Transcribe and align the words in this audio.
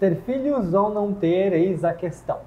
Ter 0.00 0.16
filhos 0.22 0.72
ou 0.72 0.88
não 0.88 1.12
ter, 1.12 1.52
eis 1.52 1.84
a 1.84 1.92
questão. 1.92 2.38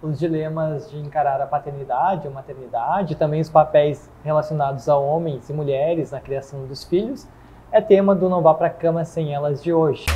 Os 0.00 0.16
dilemas 0.16 0.88
de 0.88 0.96
encarar 0.96 1.40
a 1.40 1.46
paternidade 1.46 2.28
ou 2.28 2.32
maternidade, 2.32 3.16
também 3.16 3.40
os 3.40 3.50
papéis 3.50 4.08
relacionados 4.22 4.88
a 4.88 4.96
homens 4.96 5.50
e 5.50 5.52
mulheres 5.52 6.12
na 6.12 6.20
criação 6.20 6.66
dos 6.66 6.84
filhos, 6.84 7.26
é 7.72 7.80
tema 7.80 8.14
do 8.14 8.28
Não 8.28 8.40
Vá 8.40 8.54
Pra 8.54 8.70
Cama 8.70 9.04
Sem 9.04 9.34
Elas 9.34 9.60
de 9.60 9.72
hoje. 9.72 10.06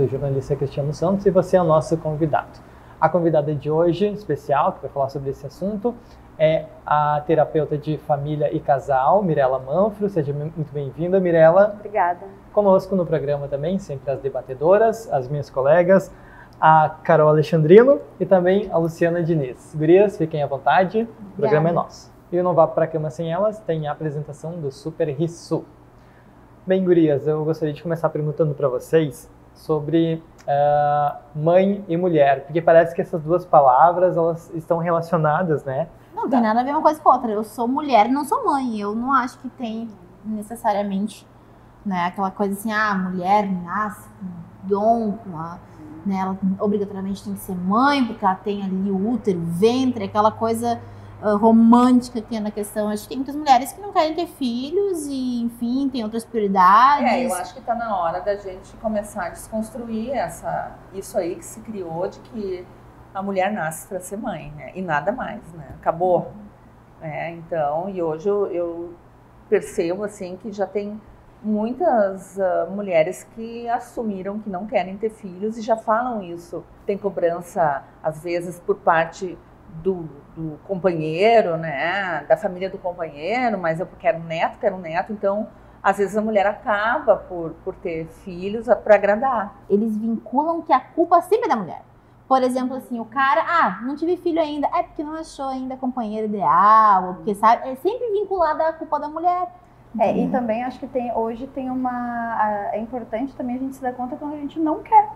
Sou 0.00 0.06
o 0.06 0.08
jornalista 0.08 0.56
Cristiano 0.56 0.94
Santos 0.94 1.26
e 1.26 1.30
você 1.30 1.58
é 1.58 1.60
o 1.60 1.64
nosso 1.64 1.94
convidado. 1.98 2.58
A 2.98 3.06
convidada 3.06 3.54
de 3.54 3.70
hoje, 3.70 4.06
especial, 4.06 4.72
que 4.72 4.80
vai 4.80 4.90
falar 4.90 5.10
sobre 5.10 5.28
esse 5.28 5.46
assunto, 5.46 5.94
é 6.38 6.64
a 6.86 7.22
terapeuta 7.26 7.76
de 7.76 7.98
família 7.98 8.54
e 8.54 8.60
casal, 8.60 9.22
Mirela 9.22 9.58
Manfro. 9.58 10.08
Seja 10.08 10.32
muito 10.32 10.72
bem-vinda, 10.72 11.20
Mirela. 11.20 11.74
Obrigada. 11.78 12.26
Conosco 12.50 12.96
no 12.96 13.04
programa 13.04 13.46
também, 13.46 13.78
sempre 13.78 14.10
as 14.10 14.20
debatedoras, 14.20 15.12
as 15.12 15.28
minhas 15.28 15.50
colegas, 15.50 16.10
a 16.58 16.96
Carol 17.02 17.28
Alexandrino 17.28 18.00
e 18.18 18.24
também 18.24 18.70
a 18.72 18.78
Luciana 18.78 19.22
Diniz. 19.22 19.74
Gurias, 19.74 20.16
fiquem 20.16 20.42
à 20.42 20.46
vontade, 20.46 21.06
o 21.34 21.36
programa 21.36 21.68
é 21.68 21.72
nosso. 21.72 22.10
E 22.32 22.38
o 22.38 22.42
Não 22.42 22.54
Vá 22.54 22.66
Pra 22.66 22.86
Cama 22.86 23.10
Sem 23.10 23.30
Elas 23.30 23.58
tem 23.60 23.86
a 23.86 23.92
apresentação 23.92 24.52
do 24.52 24.70
Super 24.70 25.10
Rissu. 25.10 25.62
Bem, 26.66 26.82
gurias, 26.82 27.26
eu 27.26 27.44
gostaria 27.44 27.74
de 27.74 27.82
começar 27.82 28.08
perguntando 28.08 28.54
para 28.54 28.68
vocês 28.68 29.28
sobre 29.54 30.22
uh, 30.42 31.18
mãe 31.34 31.84
e 31.88 31.96
mulher, 31.96 32.44
porque 32.44 32.60
parece 32.60 32.94
que 32.94 33.02
essas 33.02 33.22
duas 33.22 33.44
palavras 33.44 34.16
elas 34.16 34.50
estão 34.54 34.78
relacionadas, 34.78 35.64
né? 35.64 35.88
Não 36.14 36.28
tem 36.28 36.40
nada 36.40 36.60
a 36.60 36.64
ver 36.64 36.70
uma 36.70 36.82
coisa 36.82 37.00
com 37.00 37.08
a 37.08 37.14
outra. 37.14 37.30
Eu 37.30 37.44
sou 37.44 37.66
mulher 37.66 38.08
não 38.08 38.24
sou 38.24 38.44
mãe. 38.44 38.78
Eu 38.78 38.94
não 38.94 39.12
acho 39.12 39.38
que 39.38 39.48
tem 39.50 39.88
necessariamente 40.24 41.26
né, 41.84 42.06
aquela 42.06 42.30
coisa 42.30 42.52
assim, 42.52 42.72
ah, 42.72 42.94
mulher 42.94 43.50
nasce 43.50 44.08
com 44.08 44.68
dom, 44.68 45.12
com 45.12 45.38
a, 45.38 45.58
né, 46.04 46.16
ela 46.16 46.38
obrigatoriamente 46.58 47.24
tem 47.24 47.34
que 47.34 47.40
ser 47.40 47.54
mãe, 47.54 48.04
porque 48.04 48.24
ela 48.24 48.34
tem 48.34 48.62
ali 48.62 48.90
o 48.90 49.10
útero, 49.10 49.38
o 49.38 49.46
ventre, 49.46 50.04
aquela 50.04 50.30
coisa 50.30 50.80
uh, 51.22 51.36
romântica 51.36 52.20
que 52.20 52.28
tem 52.28 52.40
na 52.40 52.50
questão. 52.50 52.88
Acho 52.88 53.04
que 53.04 53.10
tem 53.10 53.18
muitas 53.18 53.36
mulheres 53.36 53.72
que 53.72 53.80
não 53.80 53.92
querem 53.92 54.14
ter 54.14 54.26
filhos 54.26 55.06
e, 55.06 55.42
enfim, 55.42 55.88
tem 55.90 56.02
outras 56.02 56.24
prioridades. 56.24 57.12
É, 57.12 57.26
eu 57.26 57.34
acho 57.34 57.54
que 57.54 57.60
está 57.60 57.74
na 57.74 57.96
hora 57.96 58.20
da 58.20 58.36
gente 58.36 58.76
começar 58.78 59.26
a 59.26 59.28
desconstruir 59.30 60.10
essa, 60.12 60.72
isso 60.92 61.16
aí 61.18 61.36
que 61.36 61.44
se 61.44 61.60
criou 61.60 62.08
de 62.08 62.18
que 62.20 62.66
a 63.14 63.22
mulher 63.22 63.52
nasce 63.52 63.88
para 63.88 64.00
ser 64.00 64.16
mãe, 64.16 64.52
né? 64.56 64.72
E 64.74 64.82
nada 64.82 65.12
mais, 65.12 65.42
né? 65.52 65.68
Acabou. 65.80 66.32
É, 67.00 67.30
então, 67.30 67.88
e 67.88 68.02
hoje 68.02 68.28
eu, 68.28 68.46
eu, 68.46 68.94
percebo 69.48 70.04
assim 70.04 70.36
que 70.36 70.52
já 70.52 70.66
tem 70.66 71.00
muitas 71.42 72.36
uh, 72.36 72.70
mulheres 72.70 73.26
que 73.34 73.68
assumiram 73.68 74.38
que 74.38 74.48
não 74.48 74.66
querem 74.66 74.96
ter 74.96 75.10
filhos 75.10 75.56
e 75.56 75.62
já 75.62 75.76
falam 75.76 76.22
isso. 76.22 76.62
Tem 76.86 76.96
cobrança 76.96 77.82
às 78.02 78.22
vezes 78.22 78.60
por 78.60 78.76
parte 78.76 79.36
do, 79.82 80.08
do 80.40 80.58
companheiro, 80.66 81.56
né? 81.56 82.24
Da 82.28 82.36
família 82.36 82.70
do 82.70 82.78
companheiro, 82.78 83.58
mas 83.58 83.80
eu 83.80 83.88
quero 83.98 84.18
um 84.18 84.24
neto, 84.24 84.58
quero 84.58 84.76
um 84.76 84.80
neto, 84.80 85.12
então 85.12 85.48
às 85.82 85.98
vezes 85.98 86.16
a 86.16 86.20
mulher 86.20 86.46
acaba 86.46 87.16
por, 87.16 87.52
por 87.64 87.74
ter 87.74 88.06
filhos 88.06 88.66
para 88.84 88.94
agradar. 88.94 89.54
Eles 89.68 89.96
vinculam 89.96 90.62
que 90.62 90.72
a 90.72 90.80
culpa 90.80 91.20
sempre 91.22 91.46
é 91.46 91.48
da 91.48 91.56
mulher. 91.56 91.82
Por 92.28 92.42
exemplo, 92.42 92.76
assim, 92.76 93.00
o 93.00 93.04
cara, 93.04 93.42
ah, 93.42 93.80
não 93.82 93.96
tive 93.96 94.16
filho 94.16 94.40
ainda, 94.40 94.68
é 94.74 94.84
porque 94.84 95.02
não 95.02 95.14
achou 95.14 95.48
ainda 95.48 95.76
companheiro 95.76 96.26
ideal, 96.28 97.08
ou 97.08 97.14
porque 97.14 97.34
sabe, 97.34 97.68
é 97.68 97.74
sempre 97.74 98.08
vinculada 98.12 98.68
à 98.68 98.72
culpa 98.72 99.00
da 99.00 99.08
mulher. 99.08 99.48
É, 99.98 100.16
e 100.16 100.28
também 100.30 100.62
acho 100.62 100.78
que 100.78 100.86
tem, 100.86 101.12
hoje 101.12 101.48
tem 101.48 101.68
uma. 101.68 102.68
É 102.72 102.78
importante 102.78 103.34
também 103.34 103.56
a 103.56 103.58
gente 103.58 103.74
se 103.74 103.82
dar 103.82 103.92
conta 103.92 104.14
quando 104.16 104.34
a 104.34 104.36
gente 104.36 104.60
não 104.60 104.80
quer. 104.80 105.08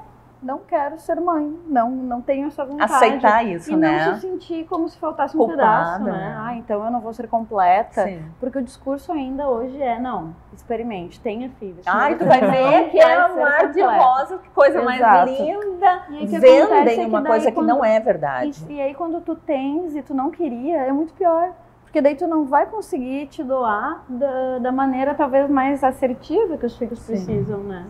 Não 0.44 0.59
quero 0.59 0.99
ser 0.99 1.19
mãe, 1.22 1.59
não, 1.66 1.91
não 1.91 2.21
tenho 2.21 2.49
essa 2.49 2.66
vontade. 2.66 2.93
Aceitar 2.93 3.43
isso, 3.47 3.72
e 3.72 3.77
né? 3.77 4.09
não 4.09 4.15
se 4.16 4.21
sentir 4.21 4.66
como 4.66 4.87
se 4.91 4.99
faltasse 4.99 5.34
um 5.34 5.41
Culpada, 5.41 5.56
pedaço, 5.62 6.05
né? 6.05 6.12
né? 6.12 6.37
Ah, 6.38 6.55
então 6.55 6.84
eu 6.84 6.91
não 6.91 7.00
vou 7.00 7.15
ser 7.15 7.27
completa. 7.28 8.05
Sim. 8.05 8.22
Porque 8.38 8.59
o 8.59 8.62
discurso 8.62 9.10
ainda 9.10 9.49
hoje 9.49 9.81
é, 9.81 9.99
não, 9.99 10.37
experimente, 10.53 11.19
tenha 11.19 11.49
filhos. 11.59 11.87
Ai, 11.87 12.16
tu 12.16 12.27
vai 12.27 12.41
ver 12.43 12.91
que 12.91 13.00
é 13.00 13.27
um 13.27 13.41
mar 13.41 13.72
de 13.72 13.81
rosa, 13.81 14.37
que 14.37 14.50
coisa 14.50 14.81
Exato. 14.82 15.00
mais 15.00 15.31
linda. 15.41 16.03
E 16.10 16.27
que 16.27 16.37
é 16.37 16.38
Vendem 16.38 17.00
que 17.00 17.06
uma 17.06 17.25
coisa 17.25 17.47
que 17.50 17.55
quando- 17.55 17.66
não 17.66 17.82
é 17.82 17.99
verdade. 17.99 18.66
E, 18.69 18.75
e 18.75 18.81
aí 18.82 18.94
quando 18.94 19.22
tu 19.22 19.34
tens 19.34 19.97
e 19.97 20.03
tu 20.03 20.12
não 20.12 20.31
queria, 20.31 20.76
é 20.82 20.93
muito 20.93 21.15
pior. 21.15 21.53
Porque 21.94 22.03
daí 22.03 22.16
tu 22.16 22.27
não 22.27 22.44
vai 22.44 22.66
conseguir 22.66 23.28
te 23.28 23.41
doar 23.44 24.03
da, 24.09 24.59
da 24.59 24.72
maneira 24.72 25.15
talvez 25.15 25.49
mais 25.49 25.84
assertiva 25.84 26.59
que 26.59 26.66
os 26.66 26.77
filhos 26.77 26.99
precisam, 27.06 27.60
né? 27.60 27.87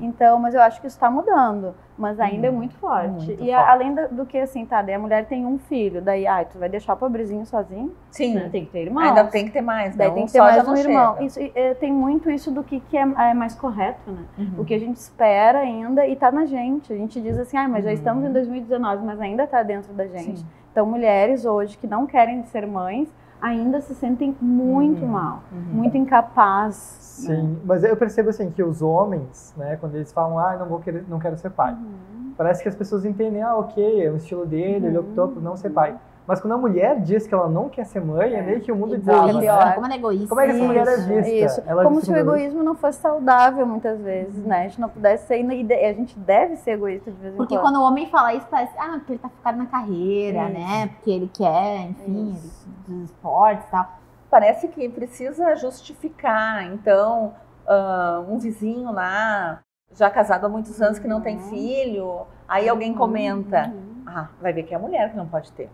Então, 0.00 0.38
mas 0.38 0.54
eu 0.54 0.62
acho 0.62 0.80
que 0.80 0.86
isso 0.86 0.94
está 0.96 1.10
mudando, 1.10 1.74
mas 1.98 2.20
ainda 2.20 2.46
é 2.46 2.50
muito 2.52 2.76
forte. 2.76 3.26
Muito 3.26 3.42
e 3.42 3.52
a- 3.52 3.72
além 3.72 3.92
do, 3.96 4.08
do 4.14 4.26
que 4.26 4.38
assim, 4.38 4.64
tá, 4.64 4.80
daí 4.80 4.94
a 4.94 4.98
mulher 5.00 5.26
tem 5.26 5.44
um 5.44 5.58
filho, 5.58 6.00
daí, 6.00 6.24
ai, 6.24 6.44
tu 6.44 6.56
vai 6.56 6.68
deixar 6.68 6.92
o 6.94 6.96
pobrezinho 6.96 7.44
sozinho? 7.46 7.92
Sim, 8.12 8.36
Né? 8.36 8.48
Tem 8.48 8.64
que 8.64 8.70
ter 8.70 8.82
irmãos. 8.84 9.02
ainda 9.08 9.24
tem 9.24 9.46
que 9.46 9.50
ter 9.50 9.60
mais, 9.60 9.96
né? 9.96 10.04
Daí 10.04 10.14
tem 10.14 10.26
que 10.26 10.30
ter 10.32 10.38
só 10.38 10.44
mais 10.44 10.68
um 10.68 10.76
irmão. 10.76 11.14
chega. 11.14 11.24
Isso, 11.26 11.40
e, 11.40 11.52
é, 11.56 11.74
tem 11.74 11.92
muito 11.92 12.30
isso 12.30 12.52
do 12.52 12.62
que, 12.62 12.78
que 12.78 12.96
é, 12.96 13.00
é 13.00 13.34
mais 13.34 13.56
correto, 13.56 14.08
né? 14.08 14.22
Uhum. 14.38 14.52
O 14.58 14.64
que 14.64 14.72
a 14.72 14.78
gente 14.78 14.98
espera 14.98 15.58
ainda 15.58 16.06
e 16.06 16.14
tá 16.14 16.30
na 16.30 16.46
gente. 16.46 16.92
A 16.92 16.96
gente 16.96 17.20
diz 17.20 17.36
assim, 17.36 17.56
ah, 17.56 17.66
mas 17.66 17.82
já 17.82 17.90
Uhum. 17.90 17.94
estamos 17.96 18.24
em 18.24 18.32
2019, 18.32 19.04
mas 19.04 19.20
ainda 19.20 19.48
tá 19.48 19.64
dentro 19.64 19.92
da 19.94 20.06
gente. 20.06 20.38
Sim. 20.38 20.46
Então, 20.70 20.86
mulheres 20.86 21.44
hoje 21.44 21.76
que 21.76 21.88
não 21.88 22.06
querem 22.06 22.44
ser 22.44 22.64
mães 22.64 23.08
ainda 23.40 23.80
se 23.80 23.94
sentem 23.94 24.36
muito 24.40 25.04
Uhum. 25.04 25.10
mal, 25.12 25.42
Uhum. 25.52 25.58
muito 25.72 25.96
incapaz. 25.96 26.74
Sim, 27.00 27.60
mas 27.64 27.82
eu 27.84 27.96
percebo 27.96 28.30
assim 28.30 28.50
que 28.50 28.62
os 28.62 28.80
homens, 28.80 29.52
né, 29.56 29.76
quando 29.76 29.94
eles 29.96 30.12
falam, 30.12 30.38
ah, 30.38 30.56
não 30.56 30.66
vou 30.66 30.78
querer, 30.80 31.04
não 31.08 31.18
quero 31.18 31.36
ser 31.36 31.50
pai, 31.50 31.72
Uhum. 31.74 32.32
parece 32.36 32.62
que 32.62 32.68
as 32.68 32.74
pessoas 32.76 33.04
entendem, 33.04 33.42
ah, 33.42 33.56
ok, 33.56 34.04
é 34.06 34.10
o 34.10 34.16
estilo 34.16 34.46
dele, 34.46 34.86
ele 34.86 34.98
optou 34.98 35.28
por 35.28 35.42
não 35.42 35.56
ser 35.56 35.70
pai. 35.70 35.96
Mas 36.28 36.42
quando 36.42 36.52
a 36.52 36.58
mulher 36.58 37.00
diz 37.00 37.26
que 37.26 37.32
ela 37.32 37.48
não 37.48 37.70
quer 37.70 37.86
ser 37.86 38.04
mãe, 38.04 38.34
é, 38.34 38.42
meio 38.42 38.60
que 38.60 38.70
o 38.70 38.76
mundo 38.76 38.98
desaba, 38.98 39.40
pior. 39.40 39.64
né? 39.64 39.72
Como 39.72 39.86
ela 39.86 39.94
é 39.94 39.96
egoísta. 39.96 40.28
Como 40.28 40.40
é 40.42 40.44
que 40.44 40.50
essa 40.50 40.62
mulher 40.62 40.86
é 40.86 40.92
Isso, 40.92 41.08
vista? 41.08 41.30
Isso. 41.30 41.62
Ela 41.66 41.80
é 41.80 41.84
Como 41.86 42.00
se 42.02 42.12
o 42.12 42.16
egoísmo 42.18 42.62
não 42.62 42.74
fosse 42.74 43.00
saudável 43.00 43.66
muitas 43.66 43.98
vezes, 43.98 44.44
né? 44.44 44.58
A 44.58 44.62
gente 44.64 44.78
não 44.78 44.90
pudesse 44.90 45.26
ser, 45.26 45.40
e 45.40 45.86
a 45.86 45.92
gente 45.94 46.18
deve 46.18 46.56
ser 46.56 46.72
egoísta 46.72 47.10
de 47.10 47.16
vez 47.16 47.32
em 47.32 47.36
Porque 47.38 47.54
quando. 47.54 47.62
quando 47.62 47.76
o 47.76 47.82
homem 47.82 48.10
fala 48.10 48.34
isso, 48.34 48.46
parece, 48.50 48.74
ah, 48.78 48.96
porque 48.98 49.12
ele 49.12 49.20
tá 49.20 49.30
focado 49.30 49.56
na 49.56 49.64
carreira, 49.64 50.50
Isso. 50.50 50.52
né? 50.52 50.86
Porque 50.88 51.10
ele 51.10 51.30
quer, 51.34 51.80
enfim, 51.88 52.28
ele, 52.28 52.50
dos 52.86 53.04
esportes 53.04 53.66
e 53.66 53.70
tal. 53.70 53.88
Parece 54.30 54.68
que 54.68 54.86
precisa 54.90 55.56
justificar. 55.56 56.62
Então, 56.66 57.32
ah, 57.66 58.22
um 58.28 58.38
vizinho 58.38 58.92
lá, 58.92 59.60
já 59.94 60.10
casado 60.10 60.44
há 60.44 60.48
muitos 60.50 60.78
anos, 60.82 60.98
que 60.98 61.08
não 61.08 61.22
tem 61.22 61.38
filho, 61.38 62.26
aí 62.46 62.68
alguém 62.68 62.92
comenta, 62.92 63.72
ah, 64.06 64.28
vai 64.42 64.52
ver 64.52 64.64
que 64.64 64.74
é 64.74 64.76
a 64.76 64.80
mulher 64.80 65.10
que 65.10 65.16
não 65.16 65.26
pode 65.26 65.50
ter. 65.52 65.70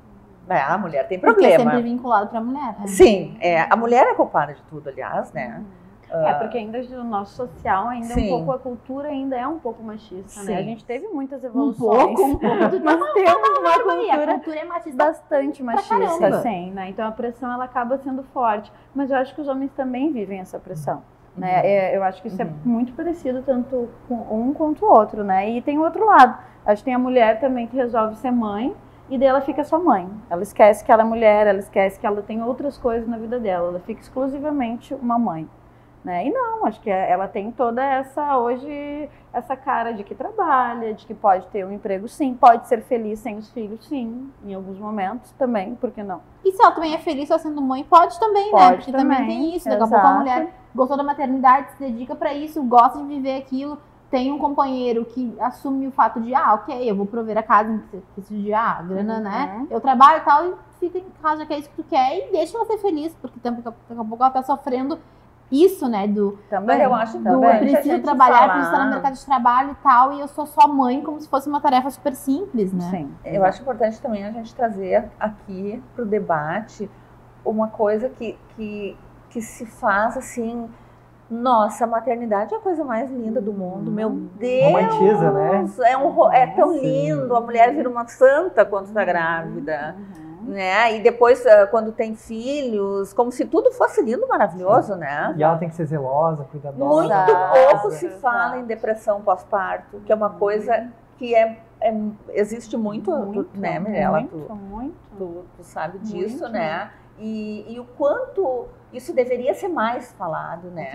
É, 0.49 0.61
a 0.61 0.77
mulher 0.79 1.07
tem 1.09 1.19
Porque 1.19 1.45
é 1.45 1.55
problema. 1.55 1.73
sempre 1.73 1.91
vinculado 1.91 2.29
pra 2.29 2.41
mulher. 2.41 2.75
né? 2.79 2.87
Sim, 2.87 3.37
é, 3.41 3.67
a 3.71 3.77
mulher 3.77 4.07
é 4.07 4.15
culpada 4.15 4.53
de 4.55 4.63
tudo, 4.65 4.89
aliás, 4.89 5.33
né? 5.33 5.63
É, 6.11 6.33
porque 6.35 6.59
ainda 6.59 6.81
no 6.81 7.03
nosso 7.03 7.35
social, 7.35 7.89
ainda 7.89 8.13
é 8.13 8.15
Sim. 8.15 8.27
um 8.27 8.37
pouco, 8.37 8.53
a 8.53 8.59
cultura 8.59 9.09
ainda 9.09 9.37
é 9.37 9.47
um 9.49 9.59
pouco 9.59 9.83
machista, 9.83 10.43
né? 10.45 10.55
A 10.55 10.59
Sim. 10.59 10.65
gente 10.65 10.85
teve 10.85 11.09
muitas 11.09 11.43
Um 11.43 11.47
evoluções. 11.47 12.15
pouco, 12.15 12.23
um 12.25 12.39
pouco. 12.39 12.57
Tu 12.71 12.81
Mas 12.85 13.01
tá 13.01 13.13
temos 13.15 13.59
uma 13.59 13.71
falando, 13.71 13.87
Maria, 13.87 14.13
a 14.13 14.17
cultura 14.17 14.35
cultura 14.35 14.59
é 14.61 14.65
machista. 14.65 15.05
bastante 15.05 15.63
machista, 15.63 15.99
caramba. 15.99 16.43
sim, 16.43 16.71
né? 16.71 16.89
Então 16.91 17.09
a 17.09 17.11
pressão 17.11 17.51
ela 17.53 17.65
acaba 17.65 17.99
sendo 17.99 18.23
forte. 18.23 18.71
Mas 18.95 19.11
eu 19.11 19.17
acho 19.17 19.35
que 19.35 19.41
os 19.41 19.49
homens 19.49 19.73
também 19.73 20.13
vivem 20.13 20.39
essa 20.39 20.59
pressão. 20.59 21.03
Né? 21.37 21.67
É, 21.67 21.97
eu 21.97 22.05
acho 22.05 22.23
que 22.23 22.29
isso 22.29 22.41
é 22.41 22.45
Uhum. 22.45 22.53
muito 22.65 22.93
parecido 22.93 23.43
tanto 23.43 23.89
com 24.07 24.15
um 24.15 24.55
quanto 24.55 24.85
o 24.85 24.89
outro, 24.89 25.25
né? 25.25 25.51
E 25.51 25.61
tem 25.63 25.79
o 25.79 25.83
outro 25.83 26.07
lado. 26.07 26.39
Acho 26.65 26.77
que 26.83 26.85
tem 26.85 26.95
a 26.95 26.99
mulher 26.99 27.41
também 27.41 27.67
que 27.67 27.75
resolve 27.75 28.15
ser 28.19 28.31
mãe 28.31 28.73
e 29.09 29.19
daí 29.19 29.29
ela 29.29 29.41
fica 29.41 29.65
só 29.65 29.79
mãe. 29.79 30.09
Ela 30.31 30.43
esquece 30.43 30.85
que 30.85 30.91
ela 30.91 31.03
é 31.03 31.05
mulher, 31.05 31.47
ela 31.47 31.59
esquece 31.59 31.99
que 31.99 32.07
ela 32.07 32.23
tem 32.23 32.43
outras 32.43 32.79
coisas 32.79 33.09
na 33.09 33.19
vida 33.19 33.39
dela. 33.39 33.69
Ela 33.69 33.81
fica 33.81 34.01
exclusivamente 34.01 34.95
uma 34.95 35.19
mãe. 35.19 35.49
Né? 36.05 36.27
E 36.27 36.31
não, 36.31 36.67
acho 36.67 36.79
que 36.83 36.91
ela 36.91 37.27
tem 37.27 37.51
toda 37.51 37.83
essa, 37.83 38.37
hoje, 38.37 39.09
essa 39.33 39.57
cara 39.57 39.93
de 39.93 40.05
que 40.05 40.15
trabalha, 40.15 40.93
de 40.93 41.07
que 41.07 41.15
pode 41.15 41.47
ter 41.47 41.65
um 41.65 41.73
emprego 41.73 42.07
sim, 42.07 42.35
pode 42.35 42.69
ser 42.69 42.83
feliz 42.83 43.21
sem 43.21 43.39
os 43.39 43.51
filhos 43.51 43.87
sim, 43.87 44.31
em 44.45 44.53
alguns 44.53 44.79
momentos 44.79 45.33
também, 45.33 45.75
por 45.75 45.91
que 45.91 46.03
não? 46.03 46.21
E 46.45 46.53
se 46.53 46.63
ela 46.63 46.73
também 46.73 46.93
é 46.93 46.99
feliz 46.99 47.29
só 47.29 47.39
sendo 47.39 47.63
mãe, 47.63 47.83
pode 47.85 48.21
também, 48.21 48.45
né? 48.45 48.51
Pode 48.51 48.77
Porque 48.77 48.93
também, 48.93 49.17
também, 49.17 49.27
tem 49.29 49.57
isso. 49.57 49.67
Daqui 49.67 49.83
a 49.83 49.89
pouco 49.89 50.07
a 50.07 50.19
mulher 50.19 50.55
gostou 50.75 50.95
da 50.95 51.03
maternidade, 51.03 51.71
se 51.71 51.79
dedica 51.79 52.15
pra 52.15 52.35
isso, 52.35 52.63
gosta 52.63 52.99
de 52.99 53.05
viver 53.05 53.39
aquilo. 53.39 53.79
Tem 54.11 54.31
um 54.31 54.39
companheiro 54.39 55.05
que 55.05 55.35
assume 55.41 55.89
o 55.89 55.91
fato 55.91 56.21
de, 56.21 56.35
ah, 56.35 56.55
ok, 56.55 56.89
eu 56.89 56.95
vou 56.95 57.07
prover 57.07 57.37
a 57.37 57.43
casa, 57.43 57.81
que 57.91 58.21
esse 58.21 58.35
dia, 58.35 58.59
ah, 58.61 58.83
grana, 58.83 59.19
né? 59.19 59.57
Uhum. 59.59 59.67
Eu 59.71 59.81
trabalho 59.81 60.19
e 60.19 60.25
tal, 60.25 60.47
e 60.47 60.55
fica 60.79 60.99
em 60.99 61.07
casa, 61.23 61.45
que 61.45 61.53
é 61.53 61.59
isso 61.59 61.69
que 61.71 61.83
tu 61.83 61.85
quer, 61.89 62.29
e 62.29 62.31
deixa 62.33 62.57
ela 62.57 62.67
ser 62.67 62.79
feliz, 62.79 63.15
porque 63.21 63.39
daqui 63.43 63.63
a 63.67 63.73
pouco 64.05 64.23
ela 64.23 64.31
tá 64.31 64.43
sofrendo 64.43 64.99
isso, 65.51 65.89
né? 65.89 66.07
Do, 66.07 66.39
Também. 66.49 66.81
Eu 66.81 66.95
acho 66.95 67.19
do 67.19 67.25
Também. 67.25 67.51
eu 67.55 67.59
preciso 67.73 68.03
trabalhar, 68.03 68.39
falar- 68.39 68.53
preciso 68.53 68.73
estar 68.73 68.85
no 68.85 68.91
mercado 68.93 69.15
de 69.15 69.25
trabalho 69.27 69.71
e 69.73 69.75
tal, 69.83 70.13
e 70.13 70.21
eu 70.21 70.29
sou 70.29 70.47
só 70.47 70.69
mãe, 70.69 71.03
como 71.03 71.21
se 71.21 71.29
fosse 71.29 71.49
uma 71.49 71.61
tarefa 71.61 71.91
super 71.91 72.15
simples, 72.15 72.73
né? 72.73 72.89
Sim. 72.91 73.15
Eu 73.25 73.45
acho 73.45 73.63
importante 73.63 74.01
também 74.01 74.25
a 74.25 74.31
gente 74.31 74.55
trazer 74.55 75.11
aqui 75.19 75.83
para 75.95 76.05
o 76.05 76.07
debate 76.07 76.89
uma 77.45 77.69
coisa 77.69 78.09
que, 78.09 78.39
que, 78.57 78.97
que 79.31 79.43
se 79.43 79.67
faz 79.67 80.17
assim. 80.17 80.69
Nossa, 81.31 81.85
a 81.85 81.87
maternidade 81.87 82.53
é 82.55 82.57
a 82.57 82.61
coisa 82.61 82.85
mais 82.85 83.11
linda 83.11 83.41
do 83.41 83.53
mundo, 83.53 83.91
meu 83.91 84.11
Deus! 84.11 84.65
Romantiza, 84.65 85.31
né? 85.33 85.67
É, 85.87 85.97
um, 85.97 86.33
é 86.33 86.47
tão 86.49 86.73
Sim. 86.73 86.81
lindo, 86.81 87.35
a 87.35 87.41
mulher 87.41 87.75
vira 87.75 87.89
uma 87.89 88.07
santa 88.07 88.65
quando 88.65 88.87
está 88.87 89.05
grávida. 89.05 89.97
Né? 90.43 90.97
E 90.97 91.01
depois, 91.03 91.45
ah, 91.47 91.67
quando 91.67 91.91
tem 91.91 92.15
filhos, 92.15 93.15
como 93.15 93.33
se 93.33 93.47
tudo 93.47 93.73
fosse 93.73 94.03
lindo, 94.03 94.29
maravilhoso, 94.29 94.95
né? 94.95 95.35
E 95.39 95.43
ela 95.43 95.57
tem 95.57 95.71
que 95.71 95.75
ser 95.75 95.87
zelosa, 95.87 96.45
cuidadosa. 96.45 96.85
Muito 96.85 97.07
Exato, 97.07 97.71
pouco 97.71 97.91
se 97.93 98.11
fala 98.11 98.59
em 98.59 98.65
depressão 98.65 99.23
pós-parto, 99.23 100.01
que 100.05 100.13
é 100.13 100.15
uma 100.15 100.29
coisa 100.29 100.89
que 101.17 101.35
é, 101.35 101.61
é- 101.81 101.95
existe 102.35 102.77
muito, 102.77 103.11
Muito, 103.11 103.59
né, 103.59 103.79
Mirella? 103.79 104.23
Tu- 104.25 104.37
muito, 104.37 104.55
muito. 104.55 104.97
tu, 105.17 105.45
tu 105.57 105.65
sabe 105.65 105.99
disso, 106.01 106.41
Muito. 106.43 106.53
né? 106.53 106.91
E, 107.19 107.65
e 107.69 107.79
o 107.81 107.85
quanto 107.85 108.67
isso 108.93 109.13
deveria 109.13 109.55
ser 109.55 109.69
mais 109.69 110.13
falado, 110.13 110.69
né? 110.71 110.91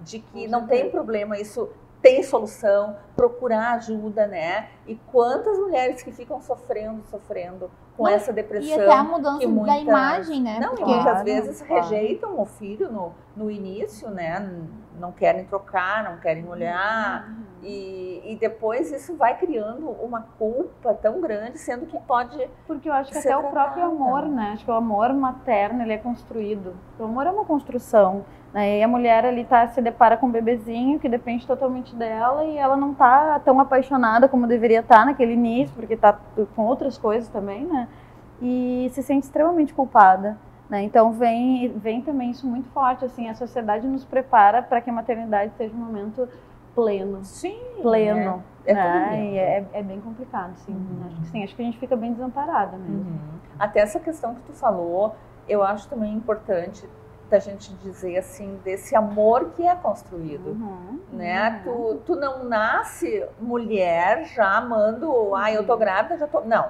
De 0.00 0.18
que 0.18 0.46
não 0.48 0.66
tem 0.66 0.90
problema, 0.90 1.38
isso 1.38 1.68
tem 2.02 2.22
solução, 2.22 2.96
procurar 3.16 3.72
ajuda, 3.76 4.26
né? 4.26 4.68
E 4.86 4.94
quantas 5.10 5.58
mulheres 5.58 6.02
que 6.02 6.12
ficam 6.12 6.38
sofrendo, 6.42 7.02
sofrendo 7.04 7.70
com 7.96 8.02
Não, 8.04 8.10
essa 8.10 8.30
E 8.30 8.34
depressão. 8.34 8.74
até 8.74 8.92
a 8.92 9.02
mudança 9.04 9.38
que 9.38 9.46
da 9.46 9.52
muitas- 9.52 9.80
imagem, 9.80 10.42
né? 10.42 10.58
Não, 10.60 10.70
Porque 10.74 10.82
e 10.82 10.94
muitas 10.94 11.22
vezes 11.22 11.62
claro. 11.62 11.82
rejeitam 11.88 12.38
o 12.38 12.44
filho 12.44 12.92
no, 12.92 13.14
no 13.34 13.50
início, 13.50 14.10
né? 14.10 14.50
Não 14.98 15.12
querem 15.12 15.44
trocar, 15.44 16.04
não 16.04 16.18
querem 16.18 16.46
olhar. 16.48 17.28
Uhum. 17.28 17.44
E, 17.62 18.22
e 18.24 18.36
depois 18.36 18.92
isso 18.92 19.16
vai 19.16 19.36
criando 19.36 19.88
uma 19.90 20.26
culpa 20.38 20.94
tão 20.94 21.20
grande, 21.20 21.58
sendo 21.58 21.86
que 21.86 21.98
pode 22.00 22.48
Porque 22.66 22.88
eu 22.88 22.92
acho 22.92 23.10
que 23.10 23.18
até 23.18 23.36
o 23.36 23.42
próprio 23.44 23.84
tratada. 23.84 23.86
amor, 23.86 24.26
né? 24.26 24.50
Acho 24.52 24.64
que 24.64 24.70
o 24.70 24.74
amor 24.74 25.12
materno, 25.14 25.82
ele 25.82 25.94
é 25.94 25.98
construído. 25.98 26.74
O 26.98 27.04
amor 27.04 27.26
é 27.26 27.30
uma 27.30 27.44
construção, 27.44 28.24
né? 28.52 28.78
E 28.78 28.82
a 28.82 28.88
mulher 28.88 29.24
ali 29.24 29.44
tá, 29.44 29.66
se 29.68 29.80
depara 29.80 30.16
com 30.16 30.26
um 30.26 30.30
bebezinho 30.30 31.00
que 31.00 31.08
depende 31.08 31.46
totalmente 31.46 31.94
dela 31.96 32.44
e 32.44 32.56
ela 32.56 32.76
não 32.76 32.94
tá 32.94 33.40
tão 33.40 33.58
apaixonada 33.58 34.28
como 34.28 34.46
deveria 34.46 34.80
estar 34.80 35.06
naquele 35.06 35.32
início, 35.32 35.74
porque 35.74 35.96
tá 35.96 36.18
com 36.54 36.66
outras 36.66 36.98
coisas 36.98 37.28
também, 37.28 37.64
né? 37.64 37.88
E 38.42 38.90
se 38.92 39.02
sente 39.02 39.24
extremamente 39.24 39.72
culpada. 39.72 40.36
Né? 40.74 40.82
Então 40.82 41.12
vem, 41.12 41.68
vem 41.78 42.02
também 42.02 42.32
isso 42.32 42.44
muito 42.48 42.68
forte, 42.70 43.04
assim, 43.04 43.28
a 43.28 43.34
sociedade 43.34 43.86
nos 43.86 44.04
prepara 44.04 44.60
para 44.60 44.80
que 44.80 44.90
a 44.90 44.92
maternidade 44.92 45.52
seja 45.56 45.72
um 45.72 45.78
momento 45.78 46.28
pleno, 46.74 47.24
sim, 47.24 47.56
pleno, 47.80 48.42
É 48.66 48.74
né? 48.74 48.82
tudo 48.82 49.14
lindo. 49.14 49.34
E 49.34 49.38
é, 49.38 49.64
é 49.72 49.82
bem 49.84 50.00
complicado, 50.00 50.52
sim. 50.56 50.72
Uhum. 50.72 51.06
Acho 51.06 51.20
que 51.20 51.26
sim, 51.28 51.44
acho 51.44 51.54
que 51.54 51.62
a 51.62 51.64
gente 51.64 51.78
fica 51.78 51.94
bem 51.94 52.12
desamparada 52.12 52.76
mesmo. 52.76 53.08
Uhum. 53.08 53.18
Até 53.56 53.78
essa 53.78 54.00
questão 54.00 54.34
que 54.34 54.40
tu 54.40 54.52
falou, 54.52 55.14
eu 55.48 55.62
acho 55.62 55.86
também 55.88 56.12
importante 56.12 56.84
da 57.30 57.38
gente 57.38 57.72
dizer 57.74 58.18
assim 58.18 58.58
desse 58.64 58.96
amor 58.96 59.50
que 59.54 59.64
é 59.64 59.76
construído. 59.76 60.48
Uhum. 60.60 60.98
Né? 61.12 61.60
Tu, 61.62 62.00
tu 62.04 62.16
não 62.16 62.42
nasce 62.42 63.24
mulher 63.40 64.24
já 64.24 64.56
amando, 64.56 65.36
ah, 65.36 65.52
eu 65.52 65.64
tô 65.64 65.76
grávida, 65.76 66.18
já 66.18 66.26
tô. 66.26 66.40
Não. 66.40 66.68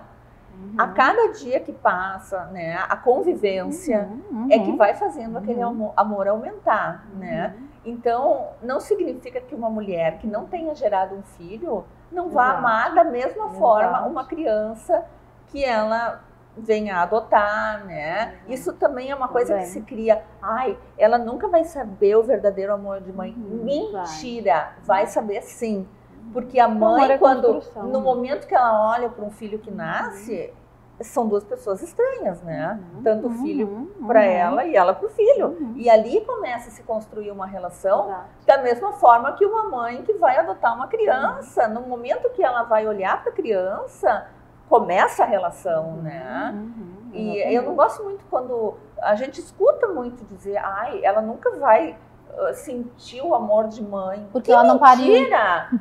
Uhum. 0.56 0.75
A 0.79 0.89
cada 0.89 1.33
dia 1.33 1.61
que 1.61 1.73
passa, 1.73 2.45
né, 2.47 2.77
a 2.89 2.97
convivência 2.97 4.09
Uhum. 4.31 4.49
é 4.51 4.59
que 4.59 4.73
vai 4.77 4.95
fazendo 4.95 5.39
aquele 5.39 5.62
Uhum. 5.62 5.71
amo- 5.71 5.93
amor 5.97 6.29
aumentar, 6.29 7.06
né? 7.15 7.55
Então, 7.85 8.49
não 8.62 8.81
significa 8.81 9.41
que 9.41 9.55
uma 9.55 9.69
mulher 9.69 10.19
que 10.19 10.27
não 10.27 10.47
tenha 10.47 10.75
gerado 10.75 11.15
um 11.15 11.23
filho 11.23 11.85
não 12.11 12.31
vá 12.31 12.45
Exato. 12.47 12.59
amar 12.59 12.95
da 12.95 13.05
mesma 13.05 13.45
Exato. 13.45 13.59
forma 13.59 14.01
uma 14.06 14.25
criança 14.25 15.05
que 15.49 15.62
ela 15.65 16.21
venha 16.56 16.97
a 16.99 17.03
adotar, 17.03 17.85
né? 17.85 18.37
Uhum. 18.47 18.55
Isso 18.55 18.73
também 18.75 19.11
é 19.11 19.15
uma 19.15 19.27
coisa 19.29 19.55
que 19.55 19.59
Também. 19.61 19.73
se 19.73 19.81
cria. 19.83 20.23
Ai, 20.41 20.79
ela 20.97 21.19
nunca 21.19 21.49
vai 21.49 21.65
saber 21.65 22.17
o 22.17 22.23
verdadeiro 22.23 22.73
amor 22.73 23.01
de 23.01 23.12
mãe. 23.12 23.33
Uhum, 23.37 23.65
Mentira! 23.65 24.73
Vai 24.85 25.06
saber 25.09 25.43
sim. 25.43 25.87
Porque 26.32 26.59
a 26.59 26.69
mãe, 26.69 27.12
é 27.12 27.19
quando 27.19 27.61
no 27.85 28.00
momento 28.00 28.47
que 28.47 28.55
ela 28.55 28.91
olha 28.93 29.09
para 29.09 29.25
um 29.25 29.31
filho 29.31 29.59
que 29.59 29.71
nasce, 29.71 30.53
são 31.00 31.26
duas 31.26 31.43
pessoas 31.44 31.82
estranhas, 31.82 32.41
né? 32.43 32.81
Tanto 33.03 33.26
o 33.26 33.31
filho 33.31 33.67
Uhum. 33.67 34.06
para 34.06 34.21
Uhum. 34.21 34.26
ela 34.26 34.65
e 34.65 34.76
ela 34.76 34.94
para 34.94 35.06
o 35.06 35.11
filho. 35.11 35.49
Uhum. 35.49 35.73
E 35.76 35.91
ali 35.91 36.21
começa 36.25 36.69
a 36.69 36.71
se 36.73 36.82
construir 36.85 37.31
uma 37.32 37.47
relação 37.47 38.06
Exato. 38.06 38.25
da 38.47 38.59
mesma 38.62 38.93
forma 38.93 39.32
que 39.32 39.44
uma 39.44 39.65
mãe 39.69 40.03
que 40.03 40.12
vai 40.15 40.37
adotar 40.38 40.75
uma 40.75 40.87
criança. 40.87 41.67
No 41.69 41.81
momento 41.82 42.31
que 42.31 42.43
ela 42.43 42.62
vai 42.62 42.87
olhar 42.87 43.20
para 43.23 43.32
a 43.32 43.35
criança, 43.35 44.27
começa 44.69 45.25
a 45.25 45.27
relação, 45.27 45.97
né? 45.97 46.53
Uhum. 46.55 46.94
E 47.12 47.38
eu 47.55 47.62
não 47.62 47.75
gosto 47.75 48.03
muito 48.03 48.25
quando 48.31 48.75
a 49.01 49.15
gente 49.15 49.39
escuta 49.41 49.89
muito 49.89 50.25
dizer, 50.25 50.56
ai, 50.56 51.05
ela 51.05 51.20
nunca 51.20 51.51
vai 51.56 51.96
ah, 52.38 52.53
sentir 52.55 53.22
o 53.22 53.34
amor 53.34 53.69
de 53.69 53.82
mãe. 53.82 54.26
Porque 54.32 54.46
Que 54.46 54.53
ela 54.53 54.64
não 54.64 54.79
pariu. 54.79 55.14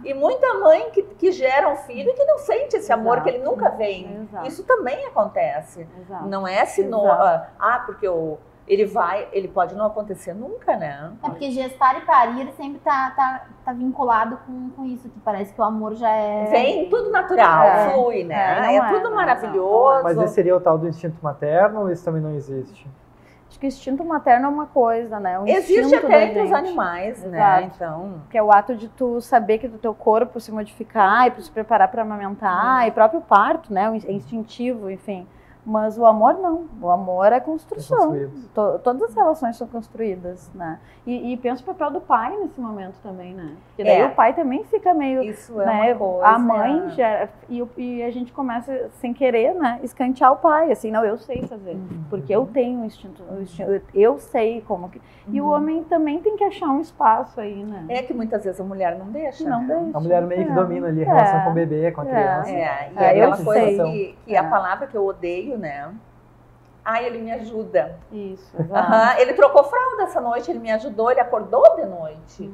E 0.04 0.14
muita 0.14 0.54
mãe 0.56 0.90
que, 0.92 1.04
que 1.04 1.32
gera 1.32 1.70
um 1.70 1.76
filho 1.78 2.10
e 2.10 2.14
que 2.14 2.24
não 2.26 2.38
sente 2.38 2.78
esse 2.78 2.92
amor, 2.92 3.22
que 3.22 3.30
ele 3.30 3.38
Exato. 3.38 3.52
nunca 3.52 3.70
vem. 3.70 4.24
Exato. 4.24 4.48
Isso 4.48 4.64
também 4.64 5.06
acontece. 5.06 5.88
Exato. 6.02 6.26
Não 6.28 6.48
é 6.48 6.66
sino, 6.66 7.04
Exato. 7.04 7.22
ah, 7.24 7.48
ah, 7.60 7.80
porque 7.86 8.08
o, 8.08 8.38
ele 8.68 8.86
vai, 8.86 9.28
ele 9.34 9.48
pode 9.48 9.76
não 9.76 9.86
acontecer 9.86 10.34
nunca, 10.34 10.76
né? 10.78 11.12
É 11.22 11.30
porque 11.30 11.52
gestar 11.52 11.98
e 11.98 12.02
parir 12.06 12.52
sempre 12.54 12.80
tá, 12.80 13.12
tá, 13.16 13.46
tá 13.66 13.74
vinculado 13.74 14.38
com, 14.46 14.70
com 14.70 14.86
isso, 14.86 15.10
que 15.10 15.20
parece 15.20 15.54
que 15.54 15.60
o 15.60 15.64
amor 15.64 15.96
já 15.96 16.10
é. 16.10 16.46
Vem 16.46 16.90
tudo 16.90 17.12
natural, 17.12 17.64
É. 17.66 17.90
flui, 17.92 18.24
né? 18.24 18.58
É, 18.58 18.62
não 18.62 18.70
É, 18.70 18.76
é, 18.76 18.88
tudo 18.90 19.04
não, 19.04 19.10
não, 19.10 19.18
maravilhoso. 19.18 20.04
Mas 20.04 20.18
esse 20.18 20.34
seria 20.34 20.56
o 20.56 20.62
tal 20.62 20.78
do 20.78 20.88
instinto 20.88 21.18
materno 21.22 21.82
ou 21.82 21.92
isso 21.92 22.06
também 22.06 22.22
não 22.22 22.34
existe? 22.34 22.88
Acho 23.54 23.60
que 23.60 23.68
o 23.68 23.70
instinto 23.70 24.04
materno 24.04 24.48
é 24.48 24.50
uma 24.50 24.66
coisa, 24.66 25.20
né? 25.20 25.40
O 25.40 25.48
Existe 25.48 25.94
até 25.94 26.26
entre 26.26 26.42
os 26.42 26.52
animais, 26.52 27.24
né? 27.24 27.38
Exato. 27.38 27.72
Então, 27.76 28.22
Que 28.32 28.38
é 28.40 28.42
o 28.42 28.52
ato 28.52 28.76
de 28.76 28.88
tu 28.90 29.22
saber 29.22 29.60
que 29.60 29.68
do 29.68 29.78
teu 29.78 29.94
corpo 29.94 30.40
se 30.40 30.52
modificar 30.52 31.28
e 31.28 31.40
se 31.40 31.52
preparar 31.52 31.88
para 31.90 32.02
amamentar, 32.02 32.88
e 32.88 32.92
próprio 32.92 33.22
parto, 33.22 33.72
né? 33.72 33.96
É 34.08 34.12
instintivo, 34.12 34.90
enfim. 34.90 35.28
Mas 35.66 35.98
o 35.98 36.06
amor 36.06 36.34
não. 36.36 36.66
O 36.82 36.90
amor 36.90 37.32
é 37.32 37.38
É 37.38 37.40
construção. 37.40 37.98
construído. 37.98 38.50
To- 38.54 38.80
todas 38.80 39.02
as 39.04 39.16
relações 39.16 39.56
são 39.56 39.66
construídas, 39.68 40.52
né? 40.54 40.78
E, 41.08 41.32
e 41.34 41.38
pensa 41.38 41.62
o 41.62 41.66
papel 41.66 41.92
do 41.92 42.02
pai 42.02 42.36
nesse 42.38 42.60
momento 42.60 42.96
também, 43.02 43.34
né? 43.34 43.54
Porque 43.68 43.84
daí 43.84 44.02
É. 44.02 44.06
o 44.06 44.12
pai 44.12 44.34
também 44.34 44.64
fica 44.66 44.94
meio 44.94 45.22
isso 45.24 45.60
é 45.62 45.66
né, 45.66 45.94
uma 45.94 45.96
coisa. 45.96 46.26
a 46.28 46.40
mãe 46.40 46.90
já, 46.92 47.28
e, 47.50 47.62
o- 47.62 47.70
e 47.78 48.04
a 48.04 48.12
gente 48.12 48.32
começa 48.34 48.90
sem 49.00 49.14
querer, 49.14 49.54
né, 49.56 49.80
escantear 49.84 50.32
o 50.34 50.38
pai, 50.38 50.72
assim, 50.72 50.92
não, 50.92 51.04
eu 51.04 51.18
sei 51.18 51.42
fazer, 51.48 51.72
Uhum. 51.72 52.04
porque 52.10 52.34
eu 52.34 52.46
tenho 52.46 52.80
um 52.80 52.86
instinto, 52.86 53.22
o 53.24 53.42
instinto- 53.42 53.82
eu 53.94 54.18
sei 54.20 54.62
como 54.68 54.90
que, 54.90 55.02
e 55.28 55.42
o 55.42 55.46
Uhum. 55.46 55.52
homem 55.54 55.84
também 55.86 56.20
tem 56.22 56.36
que 56.38 56.44
achar 56.44 56.68
um 56.70 56.80
espaço 56.80 57.40
aí, 57.40 57.64
né? 57.64 57.86
É 57.90 58.02
que 58.04 58.14
muitas 58.14 58.44
vezes 58.44 58.60
a 58.62 58.64
mulher 58.64 58.98
não 58.98 59.08
deixa. 59.08 59.48
não 59.50 59.62
né? 59.62 59.76
deixa. 59.84 59.98
A 59.98 60.02
mulher 60.02 60.22
meio 60.24 60.46
que 60.46 60.52
É. 60.52 60.56
domina 60.56 60.88
ali 60.88 61.04
a 61.04 61.06
relação 61.06 61.40
É. 61.40 61.44
com 61.44 61.50
o 61.50 61.54
bebê, 61.54 61.92
com 61.92 62.02
a 62.02 62.06
É. 62.06 62.10
criança. 62.10 62.50
É, 62.50 62.92
e 62.94 62.98
É, 62.98 63.04
é 63.04 63.10
aquela 63.26 63.44
coisa 63.44 63.62
sei. 63.62 63.78
que, 63.78 64.18
que 64.26 64.36
É. 64.36 64.40
a 64.40 64.44
palavra 64.50 64.88
que 64.88 64.96
eu 64.96 65.06
odeio, 65.06 65.53
né? 65.58 65.94
Ai, 66.86 67.06
ele 67.06 67.20
me 67.20 67.32
ajuda. 67.32 67.96
Isso, 68.12 68.54
exato. 68.60 69.22
Ele 69.22 69.34
trocou 69.34 69.64
fralda 69.64 70.04
essa 70.04 70.20
noite, 70.20 70.52
ele 70.52 70.60
me 70.60 70.70
ajudou, 70.72 71.10
ele 71.12 71.22
acordou 71.22 71.78
de 71.78 71.86
noite. 71.86 72.52